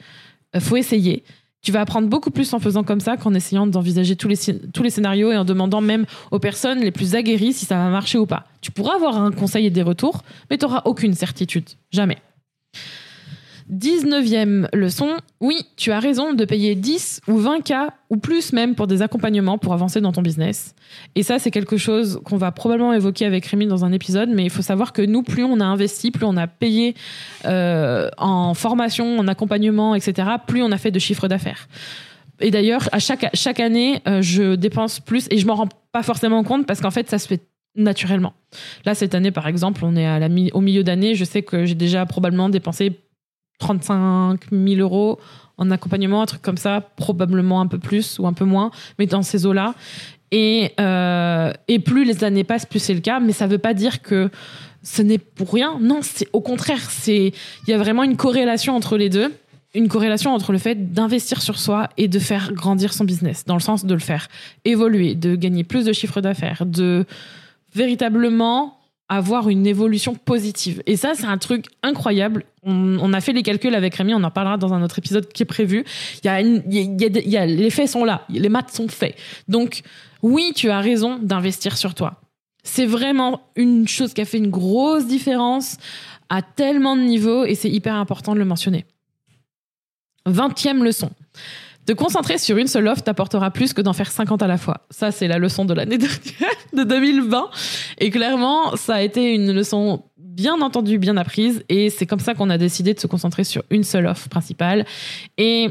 [0.56, 1.24] euh, faut essayer.
[1.62, 4.37] Tu vas apprendre beaucoup plus en faisant comme ça qu'en essayant d'envisager tous les,
[4.74, 7.88] tous les scénarios et en demandant même aux personnes les plus aguerries si ça va
[7.88, 8.44] marcher ou pas.
[8.60, 11.64] Tu pourras avoir un conseil et des retours, mais tu n'auras aucune certitude.
[11.90, 12.18] Jamais.
[13.72, 18.74] 19e leçon, oui, tu as raison de payer 10 ou 20 cas ou plus même
[18.74, 20.74] pour des accompagnements pour avancer dans ton business.
[21.14, 24.44] Et ça, c'est quelque chose qu'on va probablement évoquer avec Rémi dans un épisode, mais
[24.44, 26.94] il faut savoir que nous, plus on a investi, plus on a payé
[27.46, 31.68] euh, en formation, en accompagnement, etc., plus on a fait de chiffre d'affaires.
[32.40, 36.03] Et d'ailleurs, à chaque, chaque année, euh, je dépense plus et je m'en rends pas
[36.03, 37.40] forcément compte parce qu'en fait, ça se fait
[37.77, 38.35] naturellement.
[38.85, 41.14] Là, cette année, par exemple, on est au milieu d'année.
[41.14, 43.00] Je sais que j'ai déjà probablement dépensé
[43.59, 45.19] 35 000 euros
[45.57, 49.07] en accompagnement, un truc comme ça, probablement un peu plus ou un peu moins, mais
[49.07, 49.75] dans ces eaux-là.
[50.33, 53.59] Et, euh, et plus les années passent, plus c'est le cas, mais ça ne veut
[53.59, 54.31] pas dire que
[54.83, 55.79] ce n'est pour rien.
[55.81, 57.33] Non, c'est au contraire, il
[57.69, 59.33] y a vraiment une corrélation entre les deux,
[59.75, 63.55] une corrélation entre le fait d'investir sur soi et de faire grandir son business, dans
[63.55, 64.29] le sens de le faire
[64.64, 67.07] évoluer, de gagner plus de chiffre d'affaires, de
[67.75, 70.83] véritablement avoir une évolution positive.
[70.87, 72.45] Et ça, c'est un truc incroyable.
[72.62, 75.43] On, a fait les calculs avec Rémi, on en parlera dans un autre épisode qui
[75.43, 75.85] est prévu.
[76.23, 79.17] Il y a, y a, les faits sont là, les maths sont faits.
[79.49, 79.83] Donc,
[80.23, 82.23] oui, tu as raison d'investir sur toi.
[82.62, 85.77] C'est vraiment une chose qui a fait une grosse différence
[86.31, 88.87] à tellement de niveaux et c'est hyper important de le mentionner.
[90.25, 91.11] Vingtième leçon.
[91.87, 94.87] Te concentrer sur une seule offre t'apportera plus que d'en faire 50 à la fois.
[94.90, 95.99] Ça, c'est la leçon de l'année
[96.73, 97.51] de 2020.
[97.99, 101.62] Et clairement, ça a été une leçon bien entendue, bien apprise.
[101.68, 104.87] Et c'est comme ça qu'on a décidé de se concentrer sur une seule offre principale.
[105.37, 105.68] Et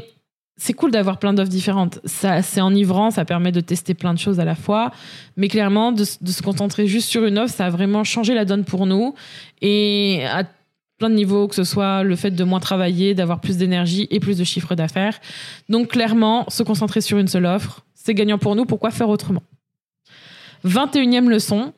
[0.56, 1.98] c'est cool d'avoir plein d'offres différentes.
[2.04, 4.92] Ça, c'est enivrant, ça permet de tester plein de choses à la fois.
[5.36, 8.44] Mais clairement, de, de, se concentrer juste sur une offre, ça a vraiment changé la
[8.44, 9.14] donne pour nous.
[9.62, 10.44] Et à
[11.04, 14.20] plein de niveaux, que ce soit le fait de moins travailler, d'avoir plus d'énergie et
[14.20, 15.20] plus de chiffre d'affaires.
[15.68, 18.64] Donc clairement, se concentrer sur une seule offre, c'est gagnant pour nous.
[18.64, 19.42] Pourquoi faire autrement?
[20.64, 21.74] 21e leçon,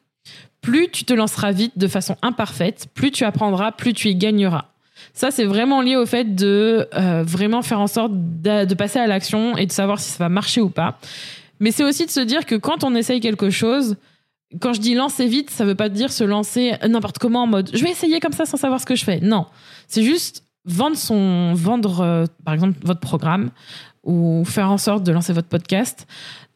[0.61, 4.67] plus tu te lanceras vite de façon imparfaite, plus tu apprendras, plus tu y gagneras.
[5.13, 9.09] Ça, c'est vraiment lié au fait de euh, vraiment faire en sorte de passer à
[9.09, 11.01] l'action et de savoir si ça va marcher ou pas.
[11.59, 13.97] Mais c'est aussi de se dire que quand on essaye quelque chose,
[14.61, 17.71] quand je dis lancer vite, ça veut pas dire se lancer n'importe comment en mode
[17.75, 19.21] je vais essayer comme ça sans savoir ce que je fais.
[19.21, 19.47] Non,
[19.89, 23.51] c'est juste vendre son vendre euh, par exemple votre programme
[24.05, 26.07] ou faire en sorte de lancer votre podcast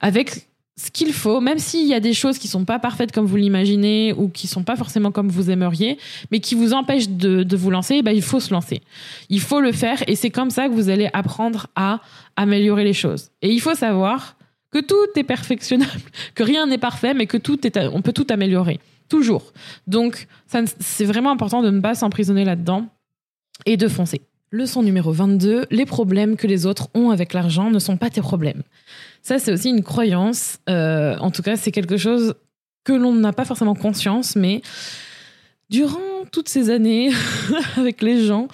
[0.00, 3.26] avec ce qu'il faut, même s'il y a des choses qui sont pas parfaites comme
[3.26, 5.98] vous l'imaginez ou qui sont pas forcément comme vous aimeriez,
[6.31, 8.81] mais qui vous empêchent de, de vous lancer, ben il faut se lancer.
[9.29, 12.00] Il faut le faire et c'est comme ça que vous allez apprendre à
[12.37, 13.31] améliorer les choses.
[13.42, 14.37] Et il faut savoir
[14.70, 16.02] que tout est perfectionnable,
[16.35, 19.52] que rien n'est parfait, mais que tout est, on peut tout améliorer, toujours.
[19.87, 20.26] Donc,
[20.80, 22.87] c'est vraiment important de ne pas s'emprisonner là-dedans
[23.66, 24.22] et de foncer.
[24.52, 28.20] Leçon numéro 22, les problèmes que les autres ont avec l'argent ne sont pas tes
[28.20, 28.62] problèmes.
[29.22, 30.59] Ça, c'est aussi une croyance.
[30.68, 32.35] Euh, en tout cas, c'est quelque chose
[32.83, 34.62] que l'on n'a pas forcément conscience, mais
[35.70, 35.98] durant
[36.33, 37.11] toutes ces années
[37.76, 38.48] avec les gens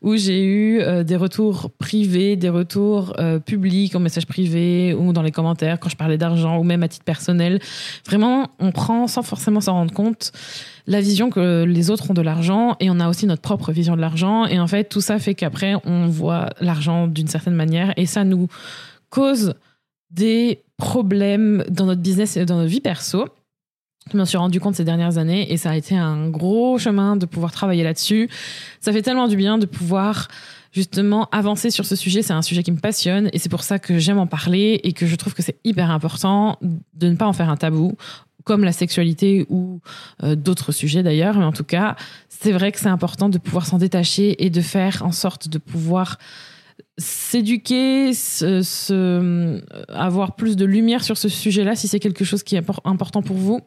[0.00, 5.12] où j'ai eu euh, des retours privés, des retours euh, publics en message privé ou
[5.12, 7.60] dans les commentaires quand je parlais d'argent ou même à titre personnel.
[8.06, 10.32] Vraiment, on prend sans forcément s'en rendre compte
[10.86, 13.94] la vision que les autres ont de l'argent et on a aussi notre propre vision
[13.94, 14.46] de l'argent.
[14.46, 18.24] Et en fait, tout ça fait qu'après, on voit l'argent d'une certaine manière et ça
[18.24, 18.48] nous
[19.10, 19.54] cause
[20.10, 23.26] des problèmes dans notre business et dans notre vie perso.
[24.10, 27.16] Je m'en suis rendu compte ces dernières années et ça a été un gros chemin
[27.16, 28.28] de pouvoir travailler là-dessus.
[28.80, 30.28] Ça fait tellement du bien de pouvoir
[30.72, 32.22] justement avancer sur ce sujet.
[32.22, 34.92] C'est un sujet qui me passionne et c'est pour ça que j'aime en parler et
[34.92, 36.58] que je trouve que c'est hyper important
[36.94, 37.96] de ne pas en faire un tabou
[38.44, 39.80] comme la sexualité ou
[40.24, 41.38] euh, d'autres sujets d'ailleurs.
[41.38, 41.96] Mais en tout cas,
[42.28, 45.58] c'est vrai que c'est important de pouvoir s'en détacher et de faire en sorte de
[45.58, 46.18] pouvoir
[47.02, 52.62] s'éduquer, se, avoir plus de lumière sur ce sujet-là si c'est quelque chose qui est
[52.84, 53.60] important pour vous.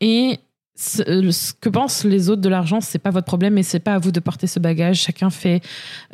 [0.00, 0.38] Et
[0.76, 3.98] ce, que pensent les autres de l'argent, c'est pas votre problème et c'est pas à
[3.98, 5.00] vous de porter ce bagage.
[5.00, 5.60] Chacun fait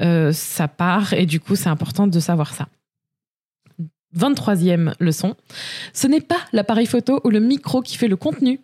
[0.00, 2.68] euh, sa part et du coup, c'est important de savoir ça.
[4.16, 5.34] 23e leçon.
[5.92, 8.60] Ce n'est pas l'appareil photo ou le micro qui fait le contenu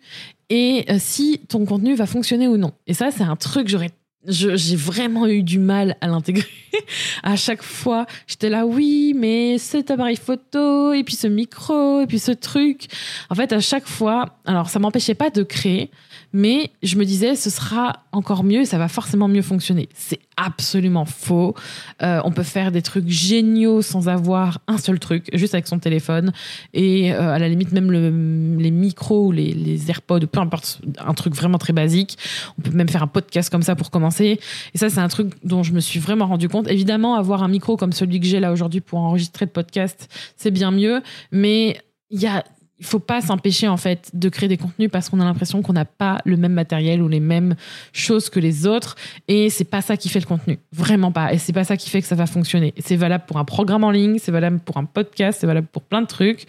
[0.49, 2.73] et euh, si ton contenu va fonctionner ou non.
[2.87, 3.91] Et ça, c'est un truc que j'aurais
[4.27, 6.47] j'ai vraiment eu du mal à l'intégrer.
[7.23, 12.07] à chaque fois, j'étais là, oui, mais cet appareil photo, et puis ce micro, et
[12.07, 12.87] puis ce truc.
[13.29, 15.89] En fait, à chaque fois, alors ça m'empêchait pas de créer,
[16.33, 19.89] mais je me disais, ce sera encore mieux, ça va forcément mieux fonctionner.
[19.93, 21.55] C'est absolument faux.
[22.01, 25.79] Euh, on peut faire des trucs géniaux sans avoir un seul truc, juste avec son
[25.79, 26.31] téléphone.
[26.73, 31.13] Et euh, à la limite, même les micros ou les, les AirPods, peu importe, un
[31.13, 32.17] truc vraiment très basique.
[32.57, 34.39] On peut même faire un podcast comme ça pour commencer.
[34.73, 36.69] Et ça, c'est un truc dont je me suis vraiment rendu compte.
[36.69, 40.07] Évidemment, avoir un micro comme celui que j'ai là aujourd'hui pour enregistrer le podcast,
[40.37, 41.01] c'est bien mieux.
[41.31, 41.77] Mais
[42.09, 42.43] il y a
[42.81, 45.73] il faut pas s'empêcher en fait de créer des contenus parce qu'on a l'impression qu'on
[45.73, 47.55] n'a pas le même matériel ou les mêmes
[47.93, 48.95] choses que les autres.
[49.27, 50.57] Et c'est pas ça qui fait le contenu.
[50.73, 51.31] Vraiment pas.
[51.31, 52.73] Et c'est pas ça qui fait que ça va fonctionner.
[52.79, 55.83] C'est valable pour un programme en ligne c'est valable pour un podcast c'est valable pour
[55.83, 56.47] plein de trucs.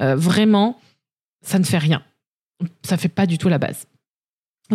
[0.00, 0.78] Euh, vraiment
[1.42, 2.02] ça ne fait rien.
[2.84, 3.86] Ça fait pas du tout la base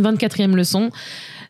[0.01, 0.91] 24e leçon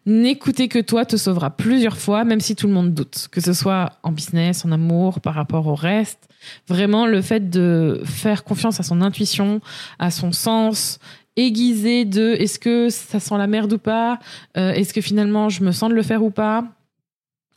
[0.06, 3.52] N'écouter que toi te sauvera plusieurs fois, même si tout le monde doute, que ce
[3.52, 6.30] soit en business, en amour, par rapport au reste.
[6.70, 9.60] Vraiment, le fait de faire confiance à son intuition,
[10.00, 11.00] à son sens,
[11.38, 14.20] aiguisé de est-ce que ça sent la merde ou pas,
[14.58, 16.64] euh, est-ce que finalement je me sens de le faire ou pas.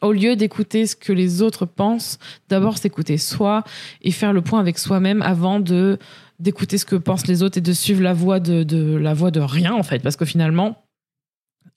[0.02, 2.18] Au lieu d'écouter ce que les autres pensent,
[2.48, 3.64] d'abord s'écouter soi
[4.02, 5.98] et faire le point avec soi-même avant de
[6.38, 9.40] d'écouter ce que pensent les autres et de suivre la voie de, la voie de
[9.40, 10.79] rien en fait, parce que finalement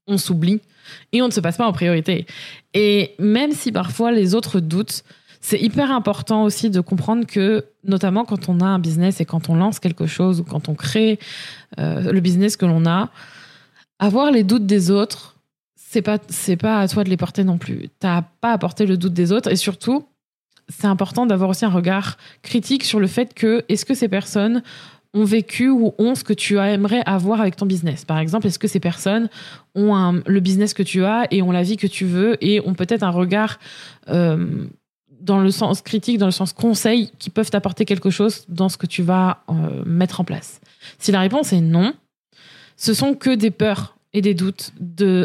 [0.08, 0.62] on s'oublie
[1.12, 2.26] et on ne se passe pas en priorité.
[2.74, 5.04] Et même si parfois les autres doutent,
[5.42, 9.50] c'est hyper important aussi de comprendre que, notamment quand on a un business et quand
[9.50, 11.20] on lance quelque chose ou quand on crée
[11.80, 13.10] euh, le business que l'on a,
[14.00, 15.36] avoir les doutes des autres,
[15.76, 17.90] c'est pas c'est pas à toi de les porter non plus.
[18.00, 20.06] T'as pas à porter le doute des autres et surtout,
[20.70, 24.64] c'est important d'avoir aussi un regard critique sur le fait que est-ce que ces personnes
[25.14, 28.04] ont vécu ou ont ce que tu aimerais avoir avec ton business.
[28.06, 29.30] Par exemple, est-ce que ces personnes
[29.76, 32.74] ont le business que tu as et ont la vie que tu veux et ont
[32.74, 33.60] peut-être un regard
[34.10, 34.66] euh,
[35.22, 38.78] dans le sens critique, dans le sens conseil, qui peuvent t'apporter quelque chose dans ce
[38.78, 40.62] que tu vas euh, mettre en place?
[40.98, 41.94] Si la réponse est non,
[42.76, 44.74] ce sont que des peurs et des doutes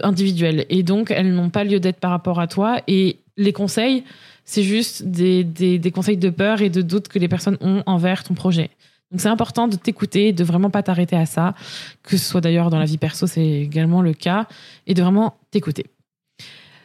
[0.02, 0.64] individuels.
[0.70, 2.80] Et donc, elles n'ont pas lieu d'être par rapport à toi.
[2.88, 4.04] Et les conseils,
[4.44, 8.24] c'est juste des, des, conseils de peur et de doutes que les personnes ont envers
[8.24, 8.70] ton projet.
[9.10, 11.54] Donc c'est important de t'écouter, de vraiment pas t'arrêter à ça,
[12.02, 14.46] que ce soit d'ailleurs dans la vie perso, c'est également le cas,
[14.86, 15.86] et de vraiment t'écouter.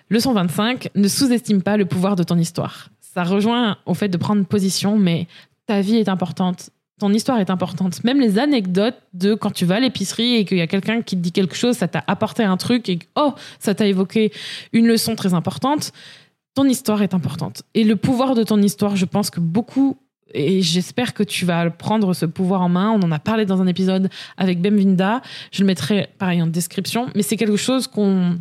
[0.09, 2.89] Leçon 25, ne sous-estime pas le pouvoir de ton histoire.
[3.01, 5.27] Ça rejoint au fait de prendre position, mais
[5.65, 6.69] ta vie est importante,
[6.99, 8.03] ton histoire est importante.
[8.03, 11.17] Même les anecdotes de quand tu vas à l'épicerie et qu'il y a quelqu'un qui
[11.17, 14.31] te dit quelque chose, ça t'a apporté un truc et oh, ça t'a évoqué
[14.71, 15.91] une leçon très importante.
[16.55, 17.63] Ton histoire est importante.
[17.73, 19.97] Et le pouvoir de ton histoire, je pense que beaucoup
[20.33, 22.89] et j'espère que tu vas prendre ce pouvoir en main.
[22.91, 25.21] On en a parlé dans un épisode avec Bemvinda.
[25.51, 27.07] Je le mettrai pareil en description.
[27.15, 28.37] Mais c'est quelque chose qu'on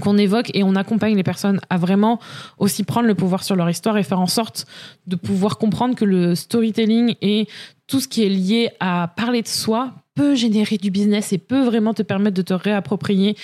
[0.00, 2.18] qu'on évoque et on accompagne les personnes à vraiment
[2.58, 4.66] aussi prendre le pouvoir sur leur histoire et faire en sorte
[5.06, 7.46] de pouvoir comprendre que le storytelling et
[7.86, 11.64] tout ce qui est lié à parler de soi peut générer du business et peut
[11.64, 13.36] vraiment te permettre de te réapproprier,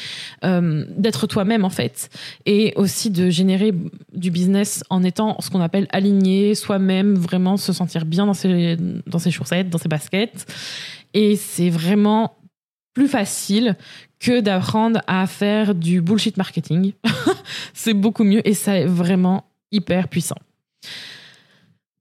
[0.45, 2.11] euh, d'être toi-même en fait,
[2.47, 3.73] et aussi de générer
[4.13, 8.77] du business en étant ce qu'on appelle aligné, soi-même, vraiment se sentir bien dans ses,
[9.07, 10.47] dans ses chaussettes, dans ses baskets.
[11.13, 12.37] Et c'est vraiment
[12.95, 13.77] plus facile
[14.21, 16.93] que d'apprendre à faire du bullshit marketing.
[17.75, 20.37] c'est beaucoup mieux et ça est vraiment hyper puissant.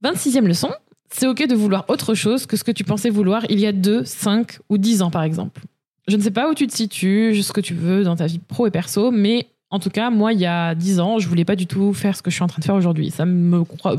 [0.03, 0.71] 26e leçon,
[1.11, 3.71] c'est OK de vouloir autre chose que ce que tu pensais vouloir il y a
[3.71, 5.61] 2, 5 ou 10 ans, par exemple.
[6.07, 8.39] Je ne sais pas où tu te situes, ce que tu veux dans ta vie
[8.39, 11.45] pro et perso, mais en tout cas, moi, il y a 10 ans, je voulais
[11.45, 13.11] pas du tout faire ce que je suis en train de faire aujourd'hui.
[13.11, 13.95] Ça me croit.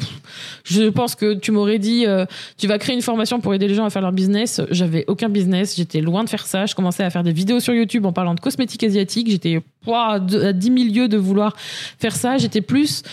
[0.64, 2.26] Je pense que tu m'aurais dit, euh,
[2.58, 4.60] tu vas créer une formation pour aider les gens à faire leur business.
[4.72, 5.76] J'avais aucun business.
[5.76, 6.66] J'étais loin de faire ça.
[6.66, 9.30] Je commençais à faire des vidéos sur YouTube en parlant de cosmétiques asiatiques.
[9.30, 12.36] J'étais à 10 000 lieues de vouloir faire ça.
[12.36, 13.04] J'étais plus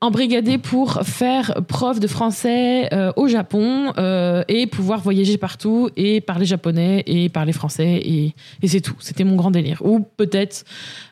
[0.00, 6.20] embrigadé pour faire prof de français euh, au Japon euh, et pouvoir voyager partout et
[6.20, 8.96] parler japonais et parler français et, et c'est tout.
[9.00, 9.80] C'était mon grand délire.
[9.84, 10.64] Ou peut-être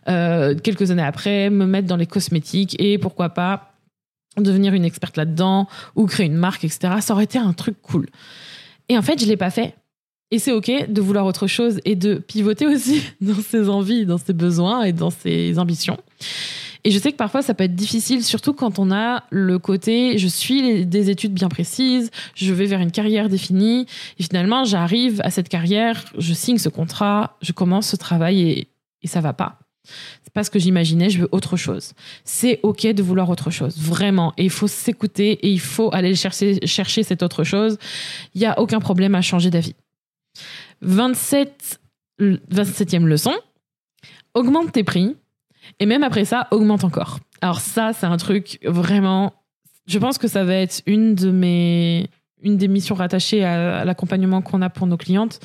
[0.09, 3.73] euh, quelques années après me mettre dans les cosmétiques et pourquoi pas
[4.37, 6.95] devenir une experte là-dedans ou créer une marque, etc.
[7.01, 8.07] Ça aurait été un truc cool.
[8.89, 9.75] Et en fait, je l'ai pas fait.
[10.31, 14.19] Et c'est ok de vouloir autre chose et de pivoter aussi dans ses envies, dans
[14.19, 15.99] ses besoins et dans ses ambitions.
[16.85, 20.19] Et je sais que parfois ça peut être difficile, surtout quand on a le côté
[20.19, 23.87] je suis des études bien précises, je vais vers une carrière définie,
[24.19, 28.69] et finalement j'arrive à cette carrière, je signe ce contrat, je commence ce travail et,
[29.03, 29.59] et ça va pas.
[30.23, 31.93] C'est pas ce que j'imaginais, je veux autre chose.
[32.25, 34.33] C'est ok de vouloir autre chose, vraiment.
[34.39, 37.79] Et il faut s'écouter et il faut aller chercher, cette autre chose.
[38.35, 39.75] Il n'y a aucun problème à changer d'avis.
[40.81, 41.81] 27,
[42.21, 43.35] 27e leçon.
[44.35, 45.17] Augmente tes prix
[45.81, 47.19] et même après ça, augmente encore.
[47.41, 49.33] Alors ça, c'est un truc vraiment...
[49.87, 52.09] Je pense que ça va être une de mes
[52.45, 55.41] une des missions rattachées à l'accompagnement qu'on a pour nos clientes,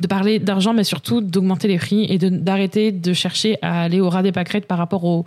[0.00, 4.08] de parler d'argent, mais surtout d'augmenter les prix et d'arrêter de, chercher à aller au
[4.08, 5.24] ras des pâquerettes par rapport au,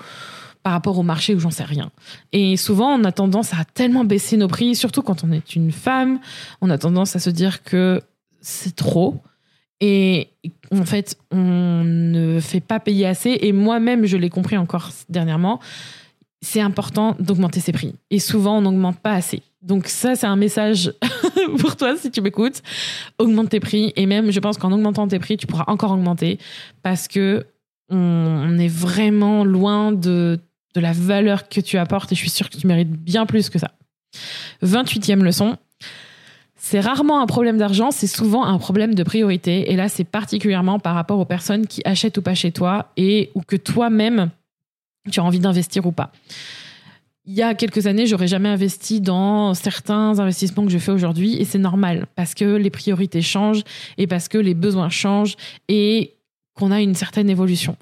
[0.63, 1.91] par rapport au marché où j'en sais rien.
[2.31, 5.71] Et souvent, on a tendance à tellement baisser nos prix, surtout quand on est une
[5.71, 6.19] femme,
[6.61, 8.01] on a tendance à se dire que
[8.41, 9.21] c'est trop.
[9.81, 10.29] Et
[10.71, 13.37] en fait, on ne fait pas payer assez.
[13.41, 15.59] Et moi-même, je l'ai compris encore dernièrement,
[16.41, 17.95] c'est important d'augmenter ses prix.
[18.11, 19.41] Et souvent, on n'augmente pas assez.
[19.61, 20.93] Donc ça, c'est un message
[21.59, 22.61] pour toi si tu m'écoutes.
[23.17, 23.93] Augmente tes prix.
[23.95, 26.39] Et même, je pense qu'en augmentant tes prix, tu pourras encore augmenter
[26.81, 27.45] parce que
[27.91, 30.39] on est vraiment loin de,
[30.75, 32.11] de la valeur que tu apportes.
[32.11, 33.71] Et je suis sûre que tu mérites bien plus que ça.
[34.63, 35.57] 28e leçon.
[36.61, 39.71] C'est rarement un problème d'argent, c'est souvent un problème de priorité.
[39.71, 43.31] Et là, c'est particulièrement par rapport aux personnes qui achètent ou pas chez toi et
[43.33, 44.29] ou que toi-même,
[45.09, 46.11] tu as envie d'investir ou pas.
[47.25, 51.37] Il y a quelques années, j'aurais jamais investi dans certains investissements que je fais aujourd'hui
[51.37, 53.63] et c'est normal parce que les priorités changent
[53.97, 55.37] et parce que les besoins changent
[55.69, 56.15] et
[56.55, 57.77] qu'on a une certaine évolution.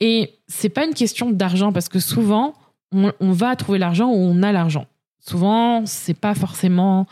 [0.00, 2.54] Et c'est pas une question d'argent parce que souvent
[2.92, 4.86] on, va trouver l'argent où on a l'argent.
[5.20, 7.06] Souvent, c'est pas forcément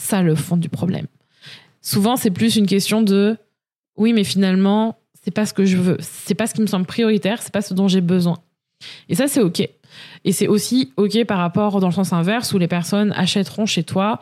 [0.00, 1.06] ça le fond du problème.
[1.82, 3.36] Souvent, c'est plus une question de
[3.96, 6.86] oui, mais finalement, c'est pas ce que je veux, c'est pas ce qui me semble
[6.86, 8.38] prioritaire, c'est pas ce dont j'ai besoin.
[9.08, 9.60] Et ça, c'est OK.
[10.24, 13.82] Et c'est aussi OK par rapport dans le sens inverse où les personnes achèteront chez
[13.82, 14.20] toi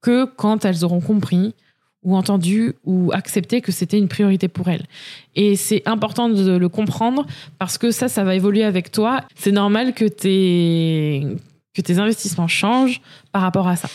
[0.00, 1.54] que quand elles auront compris
[2.02, 4.86] ou entendu ou accepté que c'était une priorité pour elles.
[5.34, 7.26] Et c'est important de le comprendre
[7.58, 9.24] parce que ça, ça va évoluer avec toi.
[9.36, 11.26] C'est normal que tes,
[11.74, 13.00] que tes investissements changent
[13.30, 13.88] par rapport à ça.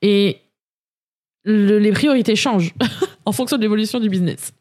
[0.00, 0.38] Et
[1.44, 2.74] les priorités changent
[3.24, 4.52] en fonction de l'évolution du business.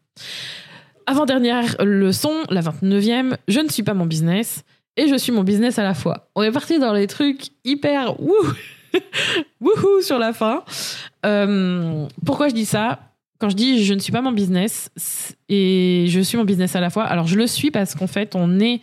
[1.05, 4.63] Avant-dernière leçon, la 29e, je ne suis pas mon business
[4.97, 6.29] et je suis mon business à la fois.
[6.35, 8.19] On est parti dans les trucs hyper
[9.61, 10.63] wouhou sur la fin.
[11.25, 12.99] Euh, pourquoi je dis ça?
[13.39, 14.91] Quand je dis je ne suis pas mon business
[15.49, 18.35] et je suis mon business à la fois, alors je le suis parce qu'en fait,
[18.35, 18.81] on est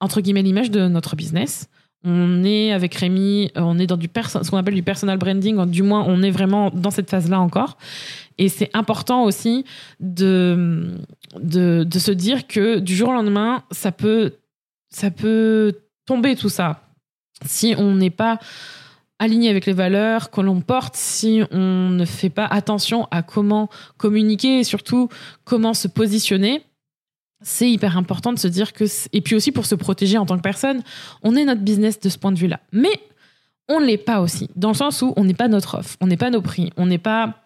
[0.00, 1.68] entre guillemets l'image de notre business.
[2.04, 5.64] On est avec Rémi, euh, on est dans du ce qu'on appelle du personal branding,
[5.66, 7.78] du moins on est vraiment dans cette phase-là encore.
[8.36, 9.64] Et c'est important aussi
[10.00, 10.92] de,
[11.40, 14.34] de, de, se dire que du jour au lendemain, ça peut,
[14.90, 16.82] ça peut tomber tout ça.
[17.46, 18.38] Si on n'est pas
[19.18, 23.68] aligné avec les valeurs que l'on porte, si on ne fait pas attention à comment
[23.96, 25.08] communiquer et surtout
[25.44, 26.62] comment se positionner,
[27.42, 30.36] c'est hyper important de se dire que et puis aussi pour se protéger en tant
[30.36, 30.82] que personne,
[31.22, 32.60] on est notre business de ce point de vue-là.
[32.72, 33.00] Mais
[33.68, 36.06] on ne l'est pas aussi dans le sens où on n'est pas notre offre, on
[36.06, 37.40] n'est pas nos prix, on n'est pas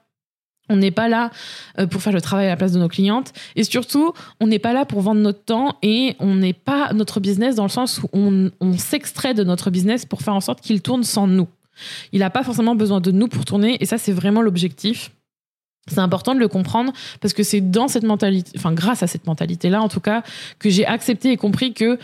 [0.70, 1.30] on n'est pas là
[1.78, 4.58] euh, pour faire le travail à la place de nos clientes et surtout, on n'est
[4.58, 8.00] pas là pour vendre notre temps et on n'est pas notre business dans le sens
[8.02, 11.48] où on, on s'extrait de notre business pour faire en sorte qu'il tourne sans nous.
[12.12, 15.10] Il n'a pas forcément besoin de nous pour tourner et ça, c'est vraiment l'objectif.
[15.88, 19.26] C'est important de le comprendre parce que c'est dans cette mentalité, enfin grâce à cette
[19.26, 20.22] mentalité-là en tout cas,
[20.58, 21.98] que j'ai accepté et compris que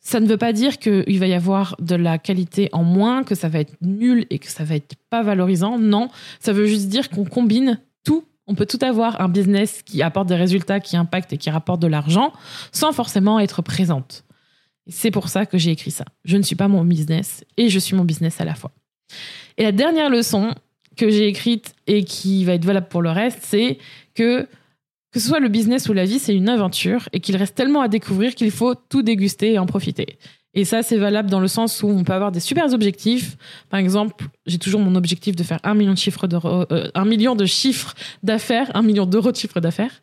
[0.00, 3.34] ça ne veut pas dire qu'il va y avoir de la qualité en moins, que
[3.34, 5.78] ça va être nul et que ça va être pas valorisant.
[5.78, 6.08] Non,
[6.40, 8.24] ça veut juste dire qu'on combine tout.
[8.46, 11.80] On peut tout avoir un business qui apporte des résultats, qui impacte et qui rapporte
[11.80, 12.32] de l'argent
[12.72, 14.24] sans forcément être présente.
[14.88, 16.06] C'est pour ça que j'ai écrit ça.
[16.24, 18.72] Je ne suis pas mon business et je suis mon business à la fois.
[19.58, 20.54] Et la dernière leçon,
[21.00, 23.78] que j'ai écrite et qui va être valable pour le reste, c'est
[24.14, 24.46] que
[25.12, 27.80] que ce soit le business ou la vie, c'est une aventure et qu'il reste tellement
[27.80, 30.18] à découvrir qu'il faut tout déguster et en profiter.
[30.54, 33.36] Et ça, c'est valable dans le sens où on peut avoir des super objectifs.
[33.70, 37.46] Par exemple, j'ai toujours mon objectif de faire un million de chiffres euh, million de
[37.46, 40.02] chiffres d'affaires, un million d'euros de chiffre d'affaires.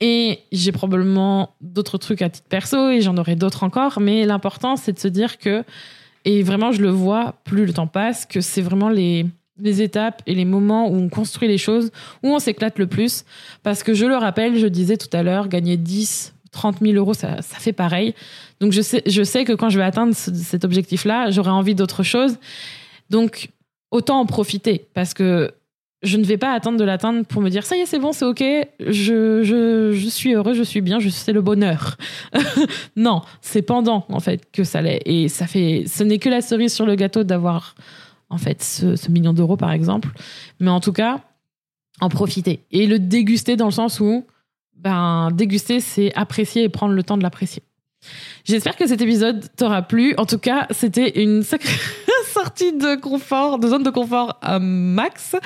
[0.00, 4.00] Et j'ai probablement d'autres trucs à titre perso et j'en aurai d'autres encore.
[4.00, 5.64] Mais l'important, c'est de se dire que,
[6.24, 9.26] et vraiment, je le vois, plus le temps passe, que c'est vraiment les,
[9.58, 11.90] les étapes et les moments où on construit les choses,
[12.22, 13.24] où on s'éclate le plus.
[13.62, 17.14] Parce que je le rappelle, je disais tout à l'heure, gagner 10, 30 000 euros,
[17.14, 18.14] ça, ça fait pareil.
[18.60, 22.02] Donc je sais, je sais que quand je vais atteindre cet objectif-là, j'aurai envie d'autre
[22.02, 22.38] chose.
[23.10, 23.50] Donc
[23.90, 25.52] autant en profiter parce que
[26.02, 28.12] je ne vais pas attendre de l'atteindre pour me dire ça y est, c'est bon,
[28.12, 28.42] c'est ok,
[28.80, 31.96] je, je, je, suis heureux, je suis bien, je c'est le bonheur.
[32.96, 35.00] non, c'est pendant en fait que ça l'est.
[35.06, 37.76] Et ça fait, ce n'est que la cerise sur le gâteau d'avoir
[38.32, 40.08] en fait, ce, million d'euros, par exemple.
[40.58, 41.20] Mais en tout cas,
[42.00, 42.64] en profiter.
[42.70, 44.24] Et le déguster dans le sens où,
[44.76, 47.62] ben, déguster, c'est apprécier et prendre le temps de l'apprécier.
[48.44, 50.14] J'espère que cet épisode t'aura plu.
[50.16, 51.78] En tout cas, c'était une sacrée
[52.32, 55.36] sortie de confort, de zone de confort à max.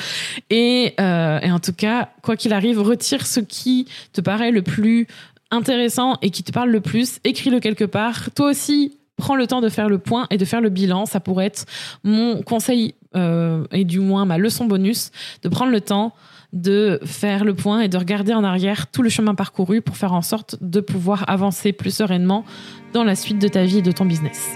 [0.49, 4.63] Et, euh, et en tout cas, quoi qu'il arrive, retire ce qui te paraît le
[4.63, 5.09] plus
[5.51, 7.19] intéressant et qui te parle le plus.
[7.25, 8.31] Écris-le quelque part.
[8.31, 11.07] Toi aussi, prends le temps de faire le point et de faire le bilan.
[11.07, 11.65] Ça pourrait être
[12.05, 15.11] mon conseil euh, et du moins ma leçon bonus
[15.43, 16.15] de prendre le temps
[16.53, 20.13] de faire le point et de regarder en arrière tout le chemin parcouru pour faire
[20.13, 22.45] en sorte de pouvoir avancer plus sereinement
[22.93, 24.53] dans la suite de ta vie et de ton business.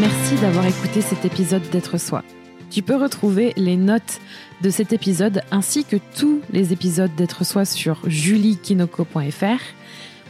[0.00, 2.22] Merci d'avoir écouté cet épisode d'être soi.
[2.70, 4.20] Tu peux retrouver les notes
[4.62, 9.60] de cet épisode ainsi que tous les épisodes d'être soi sur juliekinoko.fr.